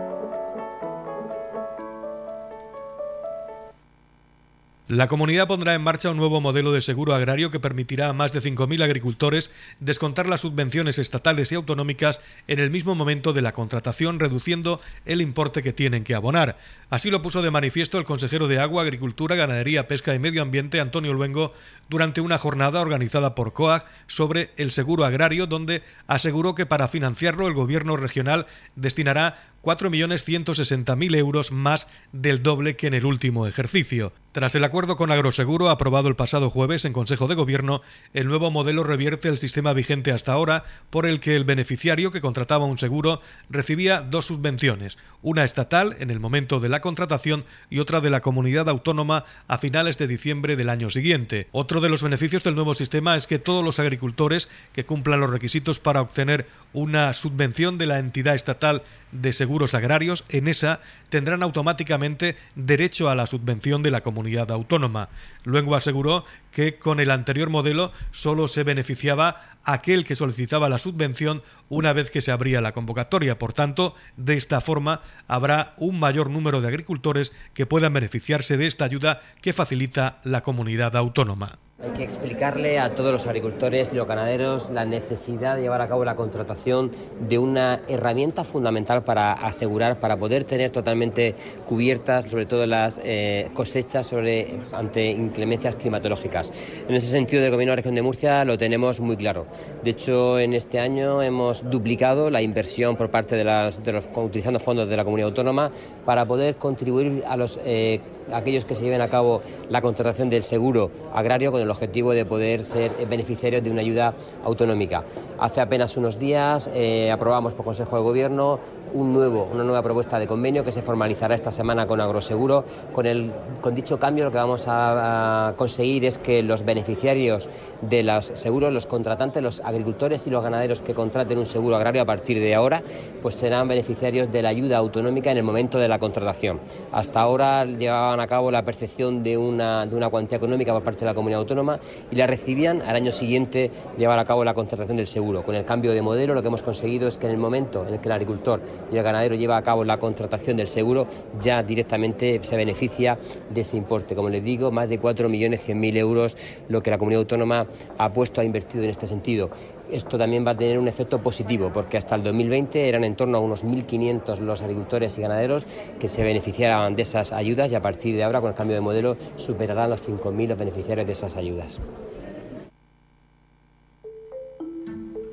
La 4.91 5.07
comunidad 5.07 5.47
pondrá 5.47 5.73
en 5.73 5.81
marcha 5.81 6.11
un 6.11 6.17
nuevo 6.17 6.41
modelo 6.41 6.73
de 6.73 6.81
seguro 6.81 7.13
agrario 7.13 7.49
que 7.49 7.61
permitirá 7.61 8.09
a 8.09 8.13
más 8.13 8.33
de 8.33 8.41
5.000 8.41 8.83
agricultores 8.83 9.49
descontar 9.79 10.27
las 10.27 10.41
subvenciones 10.41 10.99
estatales 10.99 11.49
y 11.49 11.55
autonómicas 11.55 12.19
en 12.49 12.59
el 12.59 12.71
mismo 12.71 12.93
momento 12.93 13.31
de 13.31 13.41
la 13.41 13.53
contratación, 13.53 14.19
reduciendo 14.19 14.81
el 15.05 15.21
importe 15.21 15.63
que 15.63 15.71
tienen 15.71 16.03
que 16.03 16.13
abonar. 16.13 16.57
Así 16.89 17.09
lo 17.09 17.21
puso 17.21 17.41
de 17.41 17.51
manifiesto 17.51 17.99
el 17.99 18.03
consejero 18.03 18.49
de 18.49 18.59
Agua, 18.59 18.83
Agricultura, 18.83 19.37
Ganadería, 19.37 19.87
Pesca 19.87 20.13
y 20.13 20.19
Medio 20.19 20.41
Ambiente, 20.41 20.81
Antonio 20.81 21.13
Luengo, 21.13 21.53
durante 21.87 22.19
una 22.19 22.37
jornada 22.37 22.81
organizada 22.81 23.33
por 23.33 23.53
COAG 23.53 23.85
sobre 24.07 24.49
el 24.57 24.71
seguro 24.71 25.05
agrario, 25.05 25.47
donde 25.47 25.83
aseguró 26.07 26.53
que 26.53 26.65
para 26.65 26.89
financiarlo 26.89 27.47
el 27.47 27.53
gobierno 27.53 27.95
regional 27.95 28.45
destinará 28.75 29.50
4.160.000 29.63 31.15
euros 31.15 31.51
más 31.51 31.87
del 32.11 32.43
doble 32.43 32.75
que 32.75 32.87
en 32.87 32.93
el 32.93 33.05
último 33.05 33.47
ejercicio. 33.47 34.13
Tras 34.31 34.55
el 34.55 34.63
acuerdo 34.63 34.95
con 34.95 35.11
Agroseguro 35.11 35.69
aprobado 35.69 36.07
el 36.07 36.15
pasado 36.15 36.49
jueves 36.49 36.85
en 36.85 36.93
Consejo 36.93 37.27
de 37.27 37.35
Gobierno, 37.35 37.81
el 38.13 38.27
nuevo 38.27 38.49
modelo 38.49 38.85
revierte 38.85 39.27
el 39.27 39.37
sistema 39.37 39.73
vigente 39.73 40.13
hasta 40.13 40.31
ahora 40.31 40.63
por 40.89 41.05
el 41.05 41.19
que 41.19 41.35
el 41.35 41.43
beneficiario 41.43 42.11
que 42.11 42.21
contrataba 42.21 42.63
un 42.63 42.77
seguro 42.77 43.19
recibía 43.49 44.01
dos 44.01 44.27
subvenciones, 44.27 44.97
una 45.21 45.43
estatal 45.43 45.97
en 45.99 46.11
el 46.11 46.21
momento 46.21 46.61
de 46.61 46.69
la 46.69 46.79
contratación 46.79 47.43
y 47.69 47.79
otra 47.79 47.99
de 47.99 48.09
la 48.09 48.21
comunidad 48.21 48.69
autónoma 48.69 49.25
a 49.49 49.57
finales 49.57 49.97
de 49.97 50.07
diciembre 50.07 50.55
del 50.55 50.69
año 50.69 50.89
siguiente. 50.89 51.49
Otro 51.51 51.81
de 51.81 51.89
los 51.89 52.01
beneficios 52.01 52.43
del 52.43 52.55
nuevo 52.55 52.73
sistema 52.73 53.17
es 53.17 53.27
que 53.27 53.37
todos 53.37 53.65
los 53.65 53.79
agricultores 53.79 54.47
que 54.71 54.85
cumplan 54.85 55.19
los 55.19 55.29
requisitos 55.29 55.79
para 55.79 56.01
obtener 56.01 56.47
una 56.71 57.11
subvención 57.11 57.77
de 57.77 57.87
la 57.87 57.99
entidad 57.99 58.35
estatal 58.35 58.83
de 59.11 59.33
seguros 59.33 59.73
agrarios, 59.73 60.23
en 60.29 60.47
esa 60.47 60.81
tendrán 61.09 61.43
automáticamente 61.43 62.37
derecho 62.55 63.09
a 63.09 63.15
la 63.15 63.27
subvención 63.27 63.83
de 63.83 63.91
la 63.91 64.01
comunidad 64.01 64.51
autónoma. 64.51 65.09
Luego 65.43 65.75
aseguró 65.75 66.25
que 66.51 66.77
con 66.77 66.99
el 66.99 67.11
anterior 67.11 67.49
modelo 67.49 67.91
solo 68.11 68.47
se 68.47 68.63
beneficiaba 68.63 69.57
aquel 69.63 70.05
que 70.05 70.15
solicitaba 70.15 70.69
la 70.69 70.77
subvención 70.77 71.43
una 71.69 71.93
vez 71.93 72.09
que 72.11 72.21
se 72.21 72.31
abría 72.31 72.61
la 72.61 72.71
convocatoria. 72.71 73.37
Por 73.37 73.53
tanto, 73.53 73.95
de 74.17 74.35
esta 74.37 74.61
forma 74.61 75.01
habrá 75.27 75.73
un 75.77 75.99
mayor 75.99 76.29
número 76.29 76.61
de 76.61 76.67
agricultores 76.67 77.33
que 77.53 77.65
puedan 77.65 77.93
beneficiarse 77.93 78.57
de 78.57 78.67
esta 78.67 78.85
ayuda 78.85 79.21
que 79.41 79.53
facilita 79.53 80.19
la 80.23 80.41
comunidad 80.41 80.95
autónoma. 80.95 81.59
Hay 81.83 81.89
que 81.93 82.03
explicarle 82.03 82.77
a 82.77 82.93
todos 82.93 83.11
los 83.11 83.25
agricultores 83.25 83.91
y 83.91 83.95
los 83.95 84.07
ganaderos 84.07 84.69
la 84.69 84.85
necesidad 84.85 85.55
de 85.55 85.63
llevar 85.63 85.81
a 85.81 85.87
cabo 85.87 86.05
la 86.05 86.15
contratación 86.15 86.91
de 87.27 87.39
una 87.39 87.81
herramienta 87.87 88.43
fundamental 88.43 89.03
para 89.03 89.33
asegurar, 89.33 89.99
para 89.99 90.15
poder 90.15 90.43
tener 90.43 90.69
totalmente 90.69 91.33
cubiertas, 91.65 92.25
sobre 92.25 92.45
todo 92.45 92.67
las 92.67 93.01
eh, 93.03 93.49
cosechas 93.55 94.05
sobre, 94.05 94.59
ante 94.73 95.09
inclemencias 95.09 95.75
climatológicas. 95.75 96.51
En 96.87 96.93
ese 96.93 97.07
sentido, 97.07 97.41
del 97.41 97.51
Gobierno 97.51 97.71
de 97.71 97.77
la 97.77 97.77
Región 97.77 97.95
de 97.95 98.03
Murcia 98.03 98.45
lo 98.45 98.59
tenemos 98.59 98.99
muy 98.99 99.17
claro. 99.17 99.47
De 99.83 99.89
hecho, 99.89 100.37
en 100.37 100.53
este 100.53 100.79
año 100.79 101.23
hemos 101.23 101.67
duplicado 101.67 102.29
la 102.29 102.43
inversión 102.43 102.95
por 102.95 103.09
parte 103.09 103.35
de 103.35 103.43
los, 103.43 103.79
utilizando 104.13 104.59
fondos 104.59 104.87
de 104.87 104.97
la 104.97 105.03
comunidad 105.03 105.29
autónoma 105.29 105.71
para 106.05 106.25
poder 106.25 106.57
contribuir 106.57 107.23
a 107.27 107.35
los 107.37 107.59
eh, 107.65 108.01
aquellos 108.33 108.65
que 108.65 108.75
se 108.75 108.83
lleven 108.83 109.01
a 109.01 109.09
cabo 109.09 109.41
la 109.69 109.81
contratación 109.81 110.29
del 110.29 110.43
seguro 110.43 110.91
agrario 111.13 111.51
con 111.51 111.61
el 111.61 111.69
objetivo 111.69 112.11
de 112.11 112.25
poder 112.25 112.63
ser 112.63 112.91
beneficiarios 113.09 113.63
de 113.63 113.71
una 113.71 113.81
ayuda 113.81 114.13
autonómica. 114.43 115.03
Hace 115.39 115.61
apenas 115.61 115.97
unos 115.97 116.19
días 116.19 116.69
eh, 116.73 117.11
aprobamos 117.11 117.53
por 117.53 117.65
Consejo 117.65 117.95
de 117.97 118.03
Gobierno 118.03 118.59
un 118.93 119.13
nuevo, 119.13 119.47
una 119.51 119.63
nueva 119.63 119.81
propuesta 119.81 120.19
de 120.19 120.27
convenio 120.27 120.63
que 120.63 120.71
se 120.71 120.81
formalizará 120.81 121.35
esta 121.35 121.51
semana 121.51 121.87
con 121.87 122.01
Agroseguro. 122.01 122.65
Con, 122.93 123.05
el, 123.05 123.31
con 123.61 123.75
dicho 123.75 123.99
cambio 123.99 124.25
lo 124.25 124.31
que 124.31 124.37
vamos 124.37 124.65
a, 124.67 125.53
conseguir 125.57 126.05
es 126.05 126.17
que 126.19 126.43
los 126.43 126.65
beneficiarios 126.65 127.49
de 127.81 128.03
los 128.03 128.25
seguros, 128.25 128.73
los 128.73 128.85
contratantes, 128.85 129.41
los 129.41 129.61
agricultores 129.61 130.27
y 130.27 130.29
los 130.29 130.43
ganaderos 130.43 130.81
que 130.81 130.93
contraten 130.93 131.37
un 131.37 131.45
seguro 131.45 131.75
agrario 131.75 132.01
a 132.01 132.05
partir 132.05 132.39
de 132.39 132.55
ahora, 132.55 132.81
pues 133.21 133.35
serán 133.35 133.67
beneficiarios 133.67 134.31
de 134.31 134.41
la 134.41 134.49
ayuda 134.49 134.77
autonómica 134.77 135.31
en 135.31 135.37
el 135.37 135.43
momento 135.43 135.77
de 135.77 135.87
la 135.87 135.99
contratación. 135.99 136.59
Hasta 136.91 137.21
ahora 137.21 137.65
llevaban 137.65 138.19
a 138.21 138.27
cabo 138.27 138.51
la 138.51 138.63
percepción 138.63 139.23
de 139.23 139.37
una, 139.37 139.85
de 139.85 139.95
una 139.95 140.09
cuantía 140.09 140.37
económica 140.37 140.73
por 140.73 140.83
parte 140.83 141.01
de 141.01 141.05
la 141.07 141.13
comunidad 141.13 141.41
autónoma 141.41 141.79
y 142.09 142.15
la 142.15 142.27
recibían 142.27 142.81
al 142.81 142.95
año 142.95 143.11
siguiente 143.11 143.71
llevar 143.97 144.19
a 144.19 144.25
cabo 144.25 144.43
la 144.43 144.53
contratación 144.53 144.97
del 144.97 145.07
seguro. 145.07 145.43
Con 145.43 145.55
el 145.55 145.65
cambio 145.65 145.91
de 145.91 146.01
modelo 146.01 146.33
lo 146.33 146.41
que 146.41 146.47
hemos 146.47 146.63
conseguido 146.63 147.07
es 147.07 147.17
que 147.17 147.25
en 147.25 147.33
el 147.33 147.37
momento 147.37 147.85
en 147.87 147.95
el 147.95 147.99
que 147.99 148.07
el 148.07 148.13
agricultor 148.13 148.61
y 148.91 148.97
el 148.97 149.03
ganadero 149.03 149.35
lleva 149.35 149.57
a 149.57 149.63
cabo 149.63 149.83
la 149.83 149.97
contratación 149.97 150.57
del 150.57 150.67
seguro, 150.67 151.07
ya 151.41 151.63
directamente 151.63 152.39
se 152.43 152.55
beneficia 152.55 153.17
de 153.49 153.61
ese 153.61 153.77
importe. 153.77 154.15
Como 154.15 154.29
les 154.29 154.43
digo, 154.43 154.71
más 154.71 154.89
de 154.89 154.99
4.100.000 154.99 155.97
euros 155.97 156.37
lo 156.69 156.81
que 156.81 156.91
la 156.91 156.97
comunidad 156.97 157.21
autónoma 157.21 157.65
ha 157.97 158.13
puesto, 158.13 158.41
ha 158.41 158.43
invertido 158.43 158.83
en 158.83 158.89
este 158.89 159.07
sentido. 159.07 159.49
Esto 159.91 160.17
también 160.17 160.45
va 160.45 160.51
a 160.51 160.57
tener 160.57 160.79
un 160.79 160.87
efecto 160.87 161.21
positivo, 161.21 161.69
porque 161.73 161.97
hasta 161.97 162.15
el 162.15 162.23
2020 162.23 162.87
eran 162.87 163.03
en 163.03 163.15
torno 163.15 163.37
a 163.37 163.41
unos 163.41 163.65
1.500 163.65 164.39
los 164.39 164.61
agricultores 164.61 165.17
y 165.17 165.21
ganaderos 165.21 165.65
que 165.99 166.07
se 166.07 166.23
beneficiaban 166.23 166.95
de 166.95 167.01
esas 167.01 167.33
ayudas 167.33 167.71
y 167.71 167.75
a 167.75 167.81
partir 167.81 168.15
de 168.15 168.23
ahora, 168.23 168.39
con 168.39 168.49
el 168.49 168.55
cambio 168.55 168.75
de 168.75 168.81
modelo, 168.81 169.17
superarán 169.35 169.89
los 169.89 170.07
5.000 170.07 170.47
los 170.47 170.57
beneficiarios 170.57 171.05
de 171.05 171.13
esas 171.13 171.35
ayudas. 171.35 171.81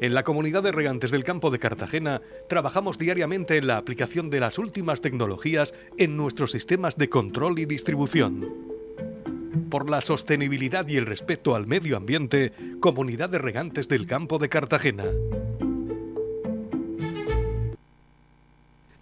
En 0.00 0.14
la 0.14 0.22
comunidad 0.22 0.62
de 0.62 0.70
regantes 0.70 1.10
del 1.10 1.24
campo 1.24 1.50
de 1.50 1.58
Cartagena 1.58 2.22
trabajamos 2.48 2.98
diariamente 2.98 3.56
en 3.56 3.66
la 3.66 3.78
aplicación 3.78 4.30
de 4.30 4.38
las 4.38 4.58
últimas 4.58 5.00
tecnologías 5.00 5.74
en 5.98 6.16
nuestros 6.16 6.52
sistemas 6.52 6.96
de 6.96 7.08
control 7.08 7.58
y 7.58 7.64
distribución. 7.64 8.77
Por 9.70 9.90
la 9.90 10.00
sostenibilidad 10.00 10.86
y 10.88 10.96
el 10.96 11.06
respeto 11.06 11.54
al 11.54 11.66
medio 11.66 11.96
ambiente, 11.96 12.52
Comunidad 12.80 13.30
de 13.30 13.38
Regantes 13.38 13.88
del 13.88 14.06
Campo 14.06 14.38
de 14.38 14.48
Cartagena. 14.48 15.04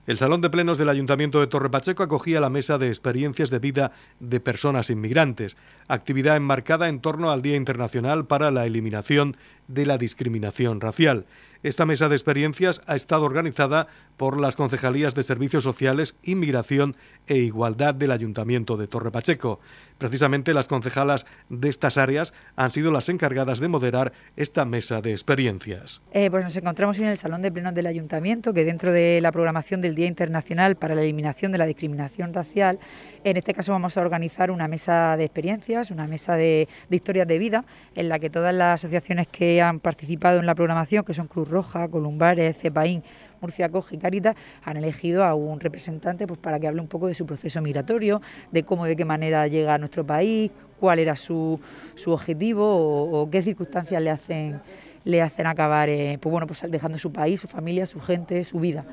El 0.07 0.19
Salón 0.19 0.41
de 0.41 0.51
Plenos 0.51 0.79
del 0.79 0.89
Ayuntamiento 0.89 1.41
de 1.41 1.49
Torre 1.49 1.69
Pacheco 1.69 2.05
acogía 2.05 2.41
la 2.41 2.49
mesa 2.49 2.79
de 2.79 2.87
experiencias 2.87 3.51
de 3.51 3.59
vida 3.59 3.91
de 4.21 4.39
personas 4.39 4.89
inmigrantes, 4.89 5.57
actividad 5.89 6.37
enmarcada 6.37 6.89
en 6.89 7.01
torno 7.01 7.33
al 7.33 7.43
Día 7.43 7.57
Internacional 7.57 8.25
para 8.25 8.53
la 8.53 8.67
Eliminación 8.67 9.37
de 9.69 9.87
la 9.87 9.99
Discriminación 9.99 10.81
Racial. 10.81 11.27
Esta 11.63 11.87
mesa 11.87 12.09
de 12.09 12.15
experiencias 12.15 12.83
ha 12.87 12.95
estado 12.95 13.25
organizada 13.25 13.89
por 14.17 14.39
las 14.39 14.57
Concejalías 14.57 15.15
de 15.15 15.23
Servicios 15.23 15.65
Sociales, 15.65 16.15
Inmigración 16.23 16.97
e 17.27 17.37
Igualdad 17.39 17.95
del 17.95 18.13
Ayuntamiento 18.13 18.77
de 18.77 18.87
Torre 18.87 19.11
Pacheco. 19.11 19.59
Precisamente 19.99 20.55
las 20.55 20.69
concejalas 20.69 21.27
de 21.49 21.69
estas 21.69 21.97
áreas 21.97 22.35
han 22.55 22.71
sido 22.71 22.93
las 22.93 23.09
encargadas 23.09 23.61
de 23.61 23.69
moderar 23.69 24.13
esta 24.37 24.65
mesa 24.65 25.01
de 25.01 25.13
experiencias. 25.13 26.03
Eh, 26.13 26.31
pues 26.31 26.45
nos 26.45 26.57
encontramos 26.57 26.99
en 26.99 27.07
el 27.07 27.17
Salón 27.17 27.43
de 27.43 27.51
Plenos 27.51 27.75
del 27.75 27.87
Ayuntamiento, 27.87 28.53
que 28.53 28.65
dentro 28.65 28.93
de 28.93 29.21
la 29.23 29.33
programación 29.33 29.81
del 29.81 29.95
Día 29.95 30.07
Internacional 30.07 30.77
para 30.77 30.95
la 30.95 31.03
Eliminación 31.03 31.51
de 31.51 31.59
la 31.59 31.67
Discriminación 31.67 32.35
Racial, 32.35 32.79
en 33.25 33.37
este 33.39 33.55
caso 33.55 33.73
vamos 33.73 33.97
a 33.97 34.03
organizar 34.03 34.51
una 34.51 34.69
mesa 34.69 35.17
de 35.17 35.25
experiencias, 35.25 35.91
una 35.91 36.07
mesa 36.07 36.37
de, 36.37 36.69
historias 36.91 37.27
de 37.27 37.39
vida, 37.39 37.65
en 37.95 38.09
la 38.09 38.19
que 38.19 38.31
todas 38.31 38.55
las 38.55 38.85
asociaciones 38.85 39.29
que 39.29 39.56
han 39.63 39.81
participado 39.81 40.39
en 40.39 40.47
la 40.47 40.55
programación, 40.55 41.05
que 41.05 41.15
son 41.15 41.27
Cruz 41.27 41.49
Roja, 41.49 41.89
Columbares, 41.89 42.57
Cepaín, 42.59 43.03
Murcia 43.41 43.69
Coge 43.69 43.97
y 43.97 43.99
Caritas 43.99 44.37
han 44.65 44.77
elegido 44.77 45.25
a 45.25 45.35
un 45.35 45.61
representante 45.61 46.27
pues, 46.27 46.39
para 46.41 46.59
que 46.59 46.69
hable 46.69 46.81
un 46.81 46.89
poco 46.89 47.07
de 47.07 47.15
su 47.15 47.27
proceso 47.27 47.61
migratorio, 47.61 48.21
de 48.51 48.63
cómo, 48.63 48.87
de 48.87 48.97
qué 48.97 49.05
manera 49.05 49.47
llega 49.47 49.75
a 49.75 49.79
nuestro 49.79 50.05
país, 50.05 50.51
cuál 50.81 50.99
era 50.99 51.17
su, 51.17 51.61
su 51.95 52.13
objetivo 52.13 52.65
o, 52.67 53.31
qué 53.31 53.43
circunstancias 53.43 54.03
le 54.03 54.11
hacen 54.11 54.61
le 55.07 55.23
hacen 55.23 55.47
acabar 55.47 55.89
eh, 55.89 56.19
pues 56.21 56.31
bueno 56.31 56.49
pues 56.49 56.63
dejando 56.69 56.99
su 56.99 57.13
país, 57.13 57.41
su 57.41 57.47
familia, 57.47 57.87
su 57.87 58.01
gente, 58.01 58.43
su 58.43 58.59
vida. 58.59 58.85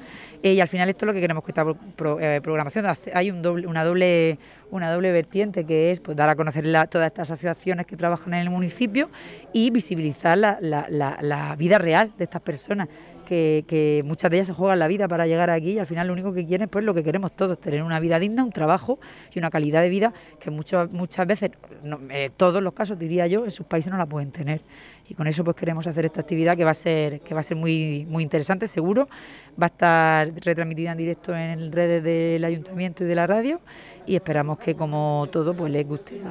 Eh, 0.43 0.53
y 0.53 0.59
al 0.59 0.67
final 0.67 0.87
esto 0.87 1.05
es 1.05 1.07
lo 1.07 1.13
que 1.13 1.21
queremos 1.21 1.43
que 1.43 1.51
esta 1.51 1.65
eh, 2.21 2.39
programación 2.41 2.85
hay 3.13 3.31
un 3.31 3.41
doble, 3.41 3.65
una 3.67 3.83
doble 3.83 4.37
una 4.69 4.91
doble 4.91 5.11
vertiente 5.11 5.65
que 5.65 5.91
es 5.91 5.99
pues, 5.99 6.15
dar 6.15 6.29
a 6.29 6.35
conocer 6.35 6.65
todas 6.89 7.07
estas 7.07 7.31
asociaciones 7.31 7.87
que 7.87 7.97
trabajan 7.97 8.35
en 8.35 8.41
el 8.41 8.49
municipio 8.51 9.09
y 9.53 9.71
visibilizar 9.71 10.37
la, 10.37 10.57
la 10.61 11.55
vida 11.57 11.79
real 11.79 12.11
de 12.17 12.23
estas 12.23 12.41
personas 12.41 12.87
que, 13.23 14.01
muchas 14.05 14.29
de 14.31 14.37
ellas 14.37 14.47
se 14.47 14.53
juegan 14.53 14.79
la 14.79 14.87
vida 14.87 15.07
para 15.07 15.27
llegar 15.27 15.49
aquí 15.49 15.71
y 15.71 15.79
al 15.79 15.87
final 15.87 16.07
lo 16.07 16.13
único 16.13 16.33
que 16.33 16.45
quieren 16.45 16.69
pues 16.69 16.85
lo 16.85 16.93
que 16.93 17.03
queremos 17.03 17.35
todos, 17.35 17.59
tener 17.59 17.83
una 17.83 17.99
vida 17.99 18.19
digna, 18.19 18.43
un 18.43 18.51
trabajo 18.51 18.99
y 19.33 19.39
una 19.39 19.49
calidad 19.49 19.81
de 19.81 19.89
vida 19.89 20.13
que 20.39 20.51
muchas 20.51 20.91
muchas 20.91 21.25
veces, 21.27 21.51
eh, 22.09 22.29
todos 22.37 22.61
los 22.61 22.73
casos 22.73 22.99
diría 22.99 23.27
yo, 23.27 23.45
en 23.45 23.51
sus 23.51 23.65
países 23.65 23.91
no 23.91 23.97
la 23.97 24.05
pueden 24.05 24.31
tener. 24.31 24.61
Y 25.09 25.15
con 25.15 25.27
eso 25.27 25.43
pues 25.43 25.57
queremos 25.57 25.85
hacer 25.85 26.05
esta 26.05 26.21
actividad 26.21 26.55
que 26.55 26.63
va 26.63 26.71
a 26.71 26.75
ser, 26.75 27.19
que 27.21 27.33
va 27.33 27.41
a 27.41 27.43
ser 27.43 27.57
muy, 27.57 28.05
muy 28.07 28.23
interesante, 28.23 28.67
seguro. 28.67 29.09
Va 29.61 29.65
a 29.65 29.67
estar 29.67 30.33
retransmitida 30.35 30.93
en 30.93 30.97
directo 30.97 31.35
en 31.35 31.71
redes 31.71 32.03
del 32.03 32.43
ayuntamiento 32.45 33.03
y 33.03 33.07
de 33.07 33.15
la 33.15 33.27
radio 33.27 33.59
y 34.05 34.15
esperamos 34.15 34.57
que 34.57 34.75
como 34.75 35.27
todo 35.31 35.53
pues 35.53 35.71
les 35.71 35.87
guste 35.87 36.21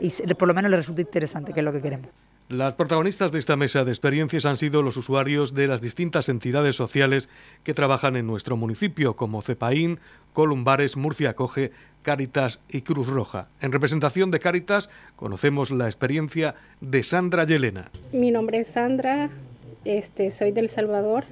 y 0.00 0.10
por 0.34 0.48
lo 0.48 0.54
menos 0.54 0.70
les 0.70 0.80
resulte 0.80 1.02
interesante, 1.02 1.52
que 1.52 1.60
es 1.60 1.64
lo 1.64 1.72
que 1.72 1.80
queremos. 1.80 2.27
Las 2.48 2.72
protagonistas 2.72 3.30
de 3.30 3.40
esta 3.40 3.56
mesa 3.56 3.84
de 3.84 3.90
experiencias 3.90 4.46
han 4.46 4.56
sido 4.56 4.82
los 4.82 4.96
usuarios 4.96 5.52
de 5.52 5.66
las 5.68 5.82
distintas 5.82 6.30
entidades 6.30 6.76
sociales 6.76 7.28
que 7.62 7.74
trabajan 7.74 8.16
en 8.16 8.26
nuestro 8.26 8.56
municipio, 8.56 9.16
como 9.16 9.42
Cepaín, 9.42 10.00
Columbares, 10.32 10.96
Murcia 10.96 11.36
Coge, 11.36 11.72
Cáritas 12.00 12.60
y 12.70 12.80
Cruz 12.80 13.08
Roja. 13.08 13.48
En 13.60 13.70
representación 13.70 14.30
de 14.30 14.40
Cáritas 14.40 14.88
conocemos 15.14 15.70
la 15.70 15.84
experiencia 15.84 16.54
de 16.80 17.02
Sandra 17.02 17.44
Yelena. 17.44 17.90
Mi 18.12 18.30
nombre 18.30 18.60
es 18.60 18.68
Sandra, 18.68 19.28
este, 19.84 20.30
soy 20.30 20.50
del 20.50 20.70
Salvador 20.70 21.24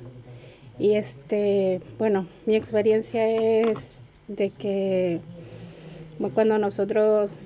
y 0.78 0.96
este, 0.96 1.80
bueno, 1.98 2.28
mi 2.44 2.56
experiencia 2.56 3.26
es 3.26 3.78
de 4.28 4.50
que 4.50 5.20
cuando 6.34 6.58
nosotros 6.58 7.36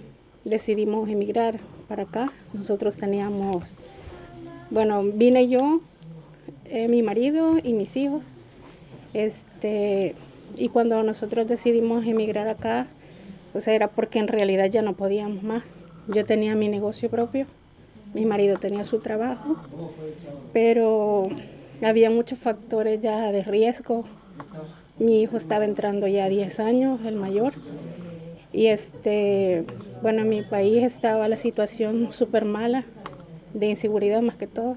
decidimos 0.45 1.09
emigrar 1.09 1.61
para 1.91 2.05
acá. 2.05 2.33
Nosotros 2.55 2.95
teníamos, 2.95 3.75
bueno, 4.71 5.03
vine 5.03 5.49
yo, 5.49 5.81
eh, 6.67 6.87
mi 6.87 7.03
marido 7.03 7.59
y 7.61 7.73
mis 7.73 7.97
hijos. 7.97 8.23
Este, 9.13 10.15
y 10.57 10.69
cuando 10.69 11.03
nosotros 11.03 11.49
decidimos 11.49 12.07
emigrar 12.07 12.47
acá, 12.47 12.87
pues 13.53 13.67
era 13.67 13.89
porque 13.89 14.21
en 14.21 14.29
realidad 14.29 14.67
ya 14.67 14.83
no 14.83 14.93
podíamos 14.95 15.43
más. 15.43 15.65
Yo 16.07 16.25
tenía 16.25 16.55
mi 16.55 16.69
negocio 16.69 17.11
propio, 17.11 17.47
mi 18.15 18.25
marido 18.25 18.59
tenía 18.59 18.85
su 18.85 19.01
trabajo, 19.01 19.57
pero 20.53 21.29
había 21.83 22.09
muchos 22.09 22.39
factores 22.39 23.01
ya 23.01 23.33
de 23.33 23.43
riesgo. 23.43 24.05
Mi 25.01 25.23
hijo 25.23 25.37
estaba 25.37 25.65
entrando 25.65 26.07
ya 26.07 26.27
a 26.27 26.29
10 26.29 26.61
años, 26.61 27.01
el 27.05 27.17
mayor, 27.17 27.53
y 28.53 28.67
este, 28.67 29.65
bueno, 30.03 30.23
en 30.23 30.29
mi 30.29 30.43
país 30.43 30.83
estaba 30.83 31.29
la 31.29 31.37
situación 31.37 32.11
súper 32.11 32.45
mala, 32.45 32.85
de 33.53 33.67
inseguridad 33.67 34.23
más 34.23 34.37
que 34.37 34.47
todo. 34.47 34.77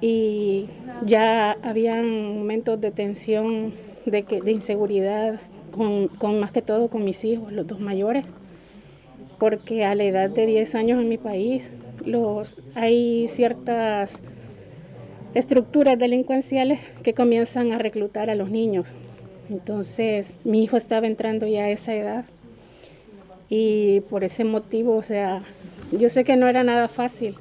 Y 0.00 0.66
ya 1.04 1.52
habían 1.62 2.38
momentos 2.38 2.80
de 2.80 2.92
tensión, 2.92 3.74
de, 4.06 4.22
que, 4.22 4.40
de 4.40 4.52
inseguridad, 4.52 5.40
con, 5.72 6.40
más 6.40 6.52
que 6.52 6.62
todo 6.62 6.88
con 6.88 7.04
mis 7.04 7.24
hijos, 7.24 7.52
los 7.52 7.66
dos 7.66 7.80
mayores, 7.80 8.24
porque 9.38 9.84
a 9.84 9.94
la 9.94 10.04
edad 10.04 10.30
de 10.30 10.46
10 10.46 10.74
años 10.76 11.00
en 11.00 11.08
mi 11.08 11.18
país 11.18 11.70
los, 12.04 12.56
hay 12.74 13.26
ciertas 13.28 14.12
estructuras 15.34 15.98
delincuenciales 15.98 16.80
que 17.02 17.14
comienzan 17.14 17.72
a 17.72 17.78
reclutar 17.78 18.30
a 18.30 18.34
los 18.34 18.50
niños. 18.50 18.94
Entonces 19.50 20.34
mi 20.44 20.62
hijo 20.62 20.76
estaba 20.76 21.06
entrando 21.06 21.46
ya 21.46 21.64
a 21.64 21.70
esa 21.70 21.94
edad 21.94 22.24
y 23.48 24.00
por 24.02 24.24
ese 24.24 24.44
motivo, 24.44 24.96
o 24.96 25.02
sea, 25.02 25.42
yo 25.92 26.08
sé 26.10 26.24
que 26.24 26.36
no 26.36 26.48
era 26.48 26.64
nada 26.64 26.88
fácil 26.88 27.34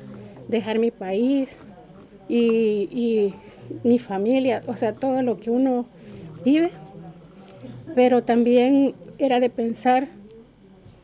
dejar 0.47 0.79
mi 0.79 0.91
país 0.91 1.49
y, 2.29 3.33
mi 3.83 3.99
familia, 3.99 4.63
o 4.67 4.77
sea, 4.77 4.93
todo 4.93 5.21
lo 5.21 5.39
que 5.39 5.51
uno 5.51 5.85
vive, 6.45 6.71
pero 7.95 8.23
también 8.23 8.95
era 9.17 9.39
de 9.41 9.49
pensar 9.49 10.07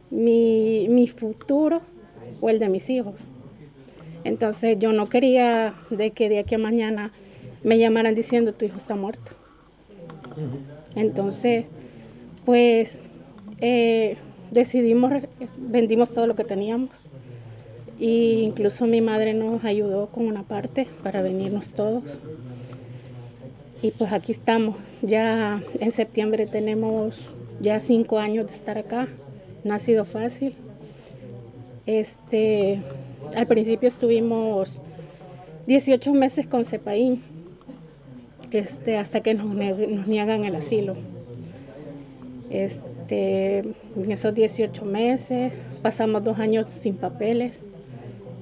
mi, 0.09 0.87
mi 0.89 1.07
futuro 1.07 1.81
o 2.39 2.49
el 2.49 2.59
de 2.59 2.69
mis 2.69 2.89
hijos. 2.89 3.15
Entonces 4.23 4.79
yo 4.79 4.93
no 4.93 5.07
quería 5.07 5.73
de 5.89 6.11
que 6.11 6.29
de 6.29 6.39
aquí 6.39 6.55
a 6.55 6.57
mañana 6.57 7.11
me 7.63 7.77
llamaran 7.77 8.15
diciendo 8.15 8.53
tu 8.53 8.65
hijo 8.65 8.77
está 8.77 8.95
muerto. 8.95 9.31
Entonces, 10.95 11.65
pues 12.45 12.99
eh, 13.59 14.17
decidimos, 14.53 15.11
vendimos 15.57 16.11
todo 16.11 16.27
lo 16.27 16.35
que 16.35 16.43
teníamos 16.43 16.91
e 17.99 18.41
incluso 18.43 18.85
mi 18.85 19.01
madre 19.01 19.33
nos 19.33 19.63
ayudó 19.63 20.07
con 20.07 20.27
una 20.27 20.43
parte 20.43 20.87
para 21.03 21.21
venirnos 21.21 21.73
todos. 21.73 22.19
Y 23.81 23.91
pues 23.91 24.13
aquí 24.13 24.31
estamos, 24.31 24.77
ya 25.01 25.61
en 25.79 25.91
septiembre 25.91 26.45
tenemos 26.45 27.31
ya 27.59 27.79
cinco 27.79 28.19
años 28.19 28.45
de 28.45 28.53
estar 28.53 28.77
acá, 28.77 29.07
no 29.63 29.73
ha 29.73 29.79
sido 29.79 30.05
fácil. 30.05 30.55
Este, 31.85 32.81
al 33.35 33.45
principio 33.47 33.89
estuvimos 33.89 34.79
18 35.67 36.13
meses 36.13 36.47
con 36.47 36.63
Cepaín, 36.63 37.21
este, 38.51 38.97
hasta 38.97 39.21
que 39.21 39.33
nos, 39.33 39.47
nos 39.47 40.07
niegan 40.07 40.45
el 40.45 40.55
asilo. 40.55 40.95
Este, 42.49 42.92
en 43.95 44.11
esos 44.11 44.33
18 44.33 44.85
meses 44.85 45.53
pasamos 45.81 46.23
dos 46.23 46.39
años 46.39 46.67
sin 46.81 46.95
papeles, 46.95 47.59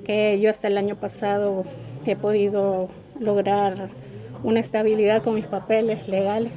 que 0.05 0.39
yo 0.39 0.49
hasta 0.49 0.67
el 0.67 0.77
año 0.77 0.95
pasado 0.95 1.63
he 2.05 2.15
podido 2.15 2.89
lograr 3.19 3.89
una 4.43 4.60
estabilidad 4.60 5.23
con 5.23 5.36
mis 5.36 5.45
papeles 5.45 6.07
legales. 6.07 6.53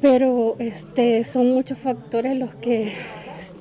Pero 0.00 0.56
este, 0.58 1.24
son 1.24 1.52
muchos 1.52 1.78
factores 1.78 2.36
los 2.36 2.54
que 2.56 2.92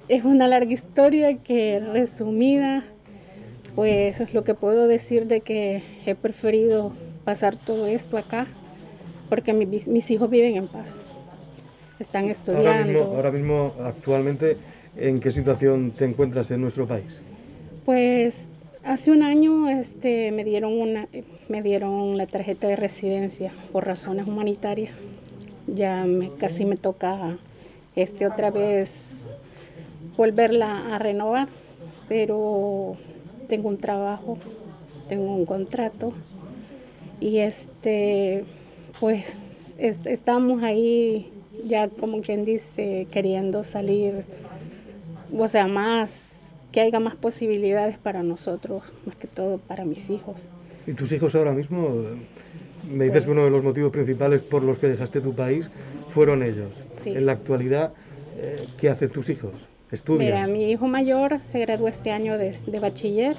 es 0.08 0.24
una 0.24 0.48
larga 0.48 0.72
historia 0.72 1.38
que 1.38 1.80
resumida, 1.80 2.84
pues 3.76 4.20
es 4.20 4.34
lo 4.34 4.44
que 4.44 4.54
puedo 4.54 4.88
decir 4.88 5.28
de 5.28 5.42
que 5.42 5.84
he 6.06 6.16
preferido 6.16 6.94
pasar 7.24 7.56
todo 7.56 7.86
esto 7.86 8.18
acá 8.18 8.48
porque 9.32 9.54
mis 9.54 10.12
hijos 10.12 10.30
viven 10.30 10.58
en 10.58 10.68
paz, 10.68 10.94
están 12.02 12.30
estudiando. 12.30 13.04
Ahora 13.04 13.32
mismo, 13.32 13.74
actualmente, 13.84 14.58
¿en 14.98 15.20
qué 15.20 15.32
situación 15.32 15.92
te 15.92 16.06
encuentras 16.06 16.52
en 16.52 16.62
nuestro 16.62 16.88
país? 16.88 17.22
Pues 17.86 18.48
hace 18.84 19.12
un 19.12 19.24
año 19.24 19.70
este, 19.70 20.32
me, 20.32 20.44
dieron 20.44 20.74
una, 20.74 21.08
me 21.50 21.62
dieron 21.62 22.18
la 22.18 22.28
tarjeta 22.28 22.68
de 22.68 22.76
residencia 22.76 23.52
por 23.72 23.86
razones 23.86 24.28
humanitarias. 24.28 24.94
Ya 25.68 26.06
me, 26.06 26.32
casi 26.32 26.66
me 26.66 26.78
toca 26.78 27.38
este, 27.96 28.26
otra 28.26 28.52
vez 28.52 28.90
volverla 30.18 30.96
a 30.96 31.00
renovar, 31.00 31.48
pero 32.08 32.98
tengo 33.48 33.70
un 33.70 33.78
trabajo, 33.78 34.38
tengo 35.08 35.36
un 35.36 35.46
contrato 35.46 36.14
y 37.20 37.38
este, 37.40 38.44
pues 39.00 39.26
estamos 39.78 40.64
ahí 40.64 41.32
ya 41.66 41.88
como 41.90 42.22
quien 42.22 42.46
dice 42.46 43.08
queriendo 43.12 43.64
salir, 43.64 44.24
o 45.38 45.48
sea, 45.48 45.68
más, 45.68 46.42
que 46.72 46.82
haya 46.82 47.00
más 47.00 47.16
posibilidades 47.16 47.98
para 47.98 48.24
nosotros, 48.24 48.84
más 49.06 49.16
que 49.16 49.28
todo 49.28 49.58
para 49.58 49.86
mis 49.86 50.10
hijos. 50.10 50.42
¿Y 50.88 50.94
tus 50.94 51.12
hijos 51.12 51.36
ahora 51.36 51.54
mismo? 51.54 51.90
Me 52.92 53.06
dices 53.06 53.26
que 53.26 53.32
uno 53.32 53.46
de 53.46 53.52
los 53.52 53.64
motivos 53.64 53.92
principales 53.92 54.42
por 54.42 54.64
los 54.64 54.78
que 54.80 54.88
dejaste 54.88 55.22
tu 55.22 55.34
país 55.34 55.70
fueron 56.14 56.44
ellos. 56.44 56.72
En 57.06 57.26
la 57.26 57.34
actualidad, 57.34 57.94
eh, 58.38 58.68
¿qué 58.80 58.90
hacen 58.90 59.10
tus 59.10 59.30
hijos? 59.30 59.54
Mira, 60.08 60.48
mi 60.48 60.72
hijo 60.72 60.88
mayor 60.88 61.42
se 61.42 61.60
graduó 61.60 61.90
este 61.90 62.12
año 62.12 62.38
de, 62.38 62.56
bachiller. 62.80 63.36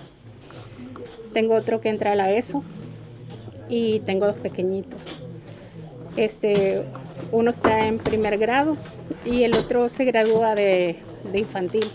Tengo 1.32 1.54
otro 1.54 1.80
que 1.80 1.88
entra 1.88 2.12
a 2.12 2.14
la 2.14 2.30
ESO 2.30 2.62
y 3.70 4.00
tengo 4.00 4.26
dos 4.26 4.36
pequeñitos. 4.36 5.00
Este, 6.16 6.82
uno 7.30 7.50
está 7.50 7.86
en 7.86 7.98
primer 7.98 8.38
grado 8.38 8.76
y 9.24 9.44
el 9.44 9.54
otro 9.54 9.88
se 9.88 10.04
gradúa 10.04 10.54
de, 10.54 10.96
infantil. 11.32 11.86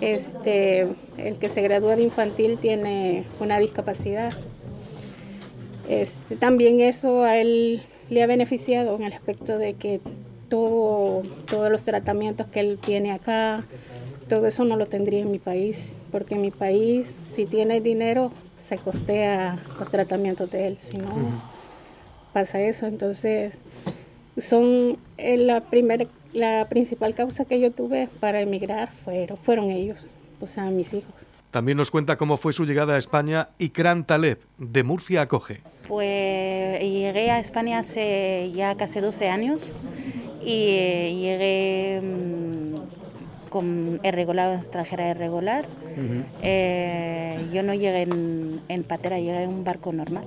Este, 0.00 0.86
el 1.16 1.38
que 1.38 1.48
se 1.48 1.62
gradúa 1.62 1.96
de 1.96 2.02
infantil 2.02 2.58
tiene 2.58 3.24
una 3.40 3.58
discapacidad. 3.58 4.32
Este, 5.88 6.36
también 6.36 6.80
eso 6.80 7.22
a 7.22 7.36
él 7.36 7.82
le 8.10 8.22
ha 8.22 8.26
beneficiado 8.26 8.94
en 8.96 9.04
el 9.04 9.12
aspecto 9.12 9.58
de 9.58 9.74
que 9.74 10.00
todo, 10.48 11.22
todos 11.48 11.70
los 11.70 11.82
tratamientos 11.82 12.46
que 12.48 12.60
él 12.60 12.78
tiene 12.84 13.12
acá, 13.12 13.64
todo 14.28 14.46
eso 14.46 14.64
no 14.64 14.76
lo 14.76 14.86
tendría 14.86 15.20
en 15.20 15.30
mi 15.30 15.38
país, 15.38 15.92
porque 16.12 16.34
en 16.34 16.42
mi 16.42 16.50
país, 16.50 17.10
si 17.32 17.46
tiene 17.46 17.80
dinero, 17.80 18.30
se 18.68 18.76
costea 18.76 19.62
los 19.78 19.90
tratamientos 19.90 20.50
de 20.50 20.68
él, 20.68 20.78
si 20.82 20.98
no 20.98 21.08
pasa 22.32 22.60
eso. 22.60 22.86
Entonces, 22.86 23.54
son 24.40 24.98
eh, 25.16 25.36
la, 25.36 25.60
primera, 25.60 26.06
la 26.32 26.66
principal 26.68 27.14
causa 27.14 27.44
que 27.44 27.60
yo 27.60 27.70
tuve 27.70 28.08
para 28.20 28.40
emigrar 28.40 28.90
fueron, 29.04 29.36
fueron 29.36 29.70
ellos, 29.70 30.06
o 30.40 30.46
sea, 30.46 30.64
mis 30.70 30.92
hijos. 30.92 31.26
También 31.50 31.78
nos 31.78 31.90
cuenta 31.90 32.16
cómo 32.16 32.36
fue 32.36 32.52
su 32.52 32.66
llegada 32.66 32.94
a 32.94 32.98
España 32.98 33.48
Ikran 33.58 34.04
Taleb, 34.04 34.38
de 34.58 34.82
Murcia 34.82 35.22
acoge. 35.22 35.62
Pues 35.88 36.80
llegué 36.80 37.30
a 37.30 37.40
España 37.40 37.78
hace 37.78 38.52
ya 38.54 38.74
casi 38.74 39.00
12 39.00 39.28
años 39.28 39.72
y 40.44 40.66
eh, 40.68 41.14
llegué 41.14 42.00
mm, 42.02 43.48
con 43.48 44.00
irregular, 44.04 44.56
extranjera 44.56 45.10
irregular. 45.10 45.66
Eh, 46.42 47.38
yo 47.52 47.62
no 47.62 47.74
llegué 47.74 48.02
en, 48.02 48.84
patera, 48.84 49.18
llegué 49.18 49.42
en 49.42 49.50
un 49.50 49.64
barco 49.64 49.92
normal. 49.92 50.24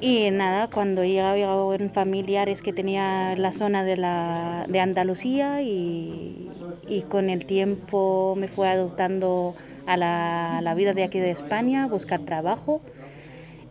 Y 0.00 0.30
nada, 0.30 0.68
cuando 0.68 1.04
llegaba, 1.04 1.34
llegaba 1.34 1.74
en 1.74 1.90
familiares 1.90 2.62
que 2.62 2.72
tenía 2.72 3.34
la 3.36 3.52
zona 3.52 3.82
de, 3.84 3.96
la, 3.96 4.64
de 4.68 4.78
Andalucía 4.80 5.60
y, 5.62 6.48
y, 6.86 7.02
con 7.02 7.30
el 7.30 7.46
tiempo 7.46 8.34
me 8.36 8.46
fue 8.46 8.68
adoptando 8.68 9.56
a 9.86 9.96
la, 9.96 10.58
a 10.58 10.62
la 10.62 10.74
vida 10.74 10.92
de 10.94 11.02
aquí 11.02 11.18
de 11.18 11.30
España, 11.30 11.88
buscar 11.88 12.20
trabajo. 12.20 12.80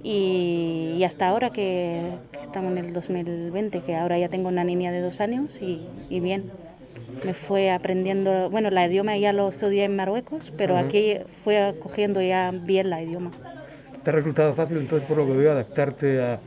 Y, 0.04 1.04
hasta 1.04 1.28
ahora 1.28 1.50
que, 1.50 2.02
estamos 2.42 2.72
en 2.72 2.78
el 2.78 2.94
2020, 2.94 3.82
que 3.82 3.96
ahora 3.96 4.18
ya 4.18 4.30
tengo 4.30 4.48
una 4.50 4.64
niña 4.64 4.92
de 4.92 5.02
dos 5.02 5.22
años 5.22 5.60
y, 5.62 5.86
bien, 6.20 6.52
me 7.26 7.34
fue 7.34 7.72
aprendiendo, 7.72 8.50
bueno, 8.50 8.70
la 8.70 8.86
idioma 8.88 9.18
ya 9.18 9.34
lo 9.34 9.50
estudié 9.50 9.86
en 9.86 9.96
Marruecos, 9.96 10.54
pero 10.56 10.78
aquí 10.78 11.16
fue 11.44 11.76
cogiendo 11.82 12.22
ya 12.22 12.52
bien 12.52 12.90
la 12.90 13.02
idioma. 13.02 13.32
¿Te 14.08 14.12
ha 14.12 14.16
resultado 14.16 14.54
fácil 14.54 14.78
entonces, 14.78 15.06
por 15.06 15.18
lo 15.18 15.28
que 15.28 15.34
veo, 15.34 15.52
adaptarte 15.52 16.22
a, 16.22 16.40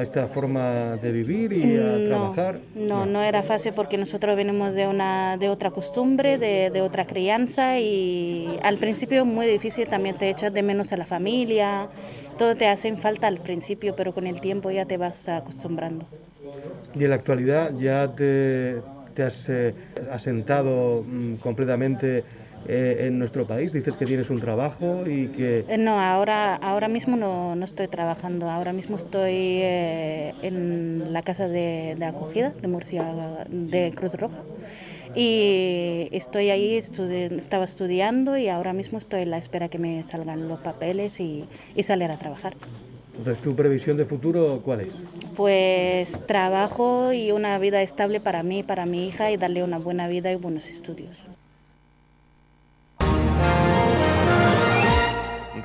esta 0.00 0.28
forma 0.28 0.96
de 0.96 1.12
vivir 1.12 1.52
y 1.52 1.76
a 1.76 2.08
trabajar? 2.08 2.60
No, 2.74 3.04
no, 3.04 3.20
era 3.20 3.42
fácil 3.42 3.74
porque 3.74 3.98
nosotros 3.98 4.34
venimos 4.34 4.74
de, 4.74 4.86
una, 4.86 5.36
de 5.36 5.50
otra 5.50 5.70
costumbre, 5.72 6.38
de, 6.38 6.70
de, 6.70 6.80
otra 6.80 7.06
crianza 7.06 7.78
y 7.78 8.58
al 8.62 8.78
principio 8.78 9.26
muy 9.26 9.46
difícil, 9.46 9.88
también 9.88 10.16
te 10.16 10.30
echas 10.30 10.54
de 10.54 10.62
menos 10.62 10.90
a 10.94 10.96
la 10.96 11.04
familia, 11.04 11.88
todo 12.38 12.56
te 12.56 12.66
hace 12.66 12.96
falta 12.96 13.26
al 13.26 13.40
principio, 13.40 13.94
pero 13.94 14.14
con 14.14 14.26
el 14.26 14.40
tiempo 14.40 14.70
ya 14.70 14.86
te 14.86 14.96
vas 14.96 15.28
acostumbrando. 15.28 16.06
¿Y 16.98 17.04
en 17.04 17.10
la 17.10 17.16
actualidad 17.16 17.72
ya 17.78 18.08
te, 18.08 18.80
has 19.22 19.50
eh, 19.50 19.74
asentado 20.10 21.04
mm, 21.06 21.34
completamente 21.34 22.24
eh, 22.68 23.06
en 23.06 23.18
nuestro 23.18 23.46
país? 23.46 23.72
Dices 23.72 23.96
que 23.96 24.06
tienes 24.06 24.30
un 24.30 24.40
trabajo 24.40 25.04
y 25.06 25.28
que... 25.28 25.64
Eh, 25.68 25.78
no, 25.78 26.00
ahora, 26.00 26.54
ahora 26.56 26.88
mismo 26.88 27.16
no, 27.16 27.54
no 27.56 27.64
estoy 27.64 27.88
trabajando, 27.88 28.50
ahora 28.50 28.72
mismo 28.72 28.96
estoy 28.96 29.60
en 29.62 31.12
la 31.12 31.22
casa 31.22 31.48
de, 31.48 31.96
de 31.98 32.04
acogida 32.04 32.52
de 32.60 32.68
Murcia, 32.68 33.46
de 33.48 33.92
Cruz 33.94 34.14
Roja 34.14 34.38
y 35.14 36.08
estoy 36.12 36.50
ahí, 36.50 36.74
estaba 36.76 37.64
estudiando 37.64 38.36
y 38.36 38.48
ahora 38.48 38.72
mismo 38.72 38.98
estoy 38.98 39.22
en 39.22 39.30
la 39.30 39.38
espera 39.38 39.68
que 39.68 39.78
me 39.78 40.02
salgan 40.02 40.48
los 40.48 40.60
papeles 40.60 41.20
y, 41.20 41.44
y 41.76 41.82
salir 41.82 42.10
a 42.10 42.16
trabajar. 42.16 42.54
Entonces, 43.18 43.42
¿tu 43.42 43.54
previsión 43.54 43.98
de 43.98 44.06
futuro 44.06 44.62
cuál 44.64 44.80
es? 44.80 44.88
Pues 45.36 46.26
trabajo 46.26 47.12
y 47.12 47.30
una 47.30 47.58
vida 47.58 47.82
estable 47.82 48.20
para 48.20 48.42
mí, 48.42 48.62
para 48.62 48.86
mi 48.86 49.06
hija 49.06 49.30
y 49.30 49.36
darle 49.36 49.62
una 49.62 49.78
buena 49.78 50.08
vida 50.08 50.32
y 50.32 50.36
buenos 50.36 50.66
estudios. 50.66 51.22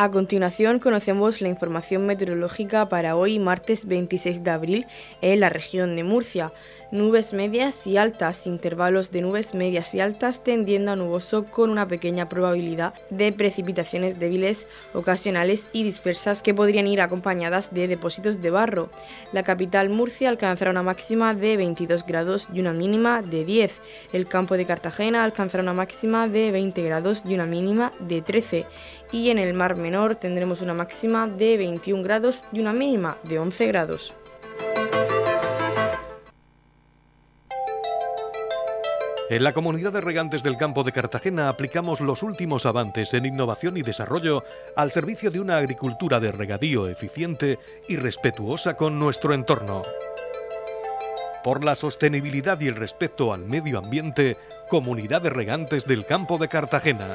A 0.00 0.12
continuación 0.12 0.78
conocemos 0.78 1.40
la 1.40 1.48
información 1.48 2.06
meteorológica 2.06 2.88
para 2.88 3.16
hoy 3.16 3.40
martes 3.40 3.84
26 3.84 4.44
de 4.44 4.50
abril 4.52 4.86
en 5.22 5.40
la 5.40 5.48
región 5.48 5.96
de 5.96 6.04
Murcia. 6.04 6.52
Nubes 6.92 7.32
medias 7.32 7.84
y 7.84 7.96
altas, 7.96 8.46
intervalos 8.46 9.10
de 9.10 9.22
nubes 9.22 9.54
medias 9.54 9.94
y 9.94 10.00
altas 10.00 10.44
tendiendo 10.44 10.92
a 10.92 10.96
nuboso 10.96 11.44
con 11.44 11.68
una 11.68 11.88
pequeña 11.88 12.28
probabilidad 12.28 12.94
de 13.10 13.32
precipitaciones 13.32 14.20
débiles, 14.20 14.66
ocasionales 14.94 15.68
y 15.72 15.82
dispersas 15.82 16.44
que 16.44 16.54
podrían 16.54 16.86
ir 16.86 17.00
acompañadas 17.00 17.74
de 17.74 17.88
depósitos 17.88 18.40
de 18.40 18.50
barro. 18.50 18.90
La 19.32 19.42
capital 19.42 19.90
Murcia 19.90 20.28
alcanzará 20.28 20.70
una 20.70 20.84
máxima 20.84 21.34
de 21.34 21.56
22 21.56 22.06
grados 22.06 22.48
y 22.54 22.60
una 22.60 22.72
mínima 22.72 23.20
de 23.20 23.44
10. 23.44 23.80
El 24.12 24.28
campo 24.28 24.56
de 24.56 24.64
Cartagena 24.64 25.24
alcanzará 25.24 25.64
una 25.64 25.74
máxima 25.74 26.28
de 26.28 26.52
20 26.52 26.82
grados 26.84 27.24
y 27.28 27.34
una 27.34 27.46
mínima 27.46 27.90
de 27.98 28.22
13. 28.22 28.64
Y 29.10 29.30
en 29.30 29.38
el 29.38 29.54
Mar 29.54 29.76
Menor 29.76 30.16
tendremos 30.16 30.60
una 30.60 30.74
máxima 30.74 31.26
de 31.26 31.56
21 31.56 32.02
grados 32.02 32.44
y 32.52 32.60
una 32.60 32.72
mínima 32.72 33.16
de 33.24 33.38
11 33.38 33.66
grados. 33.66 34.14
En 39.30 39.44
la 39.44 39.52
comunidad 39.52 39.92
de 39.92 40.00
regantes 40.00 40.42
del 40.42 40.56
campo 40.56 40.84
de 40.84 40.92
Cartagena 40.92 41.50
aplicamos 41.50 42.00
los 42.00 42.22
últimos 42.22 42.64
avances 42.64 43.12
en 43.12 43.26
innovación 43.26 43.76
y 43.76 43.82
desarrollo 43.82 44.42
al 44.74 44.90
servicio 44.90 45.30
de 45.30 45.38
una 45.38 45.58
agricultura 45.58 46.18
de 46.18 46.32
regadío 46.32 46.88
eficiente 46.88 47.58
y 47.88 47.96
respetuosa 47.96 48.74
con 48.74 48.98
nuestro 48.98 49.34
entorno. 49.34 49.82
Por 51.44 51.62
la 51.62 51.76
sostenibilidad 51.76 52.58
y 52.62 52.68
el 52.68 52.76
respeto 52.76 53.34
al 53.34 53.44
medio 53.44 53.78
ambiente, 53.78 54.38
Comunidad 54.70 55.20
de 55.20 55.30
Regantes 55.30 55.84
del 55.84 56.06
Campo 56.06 56.38
de 56.38 56.48
Cartagena. 56.48 57.14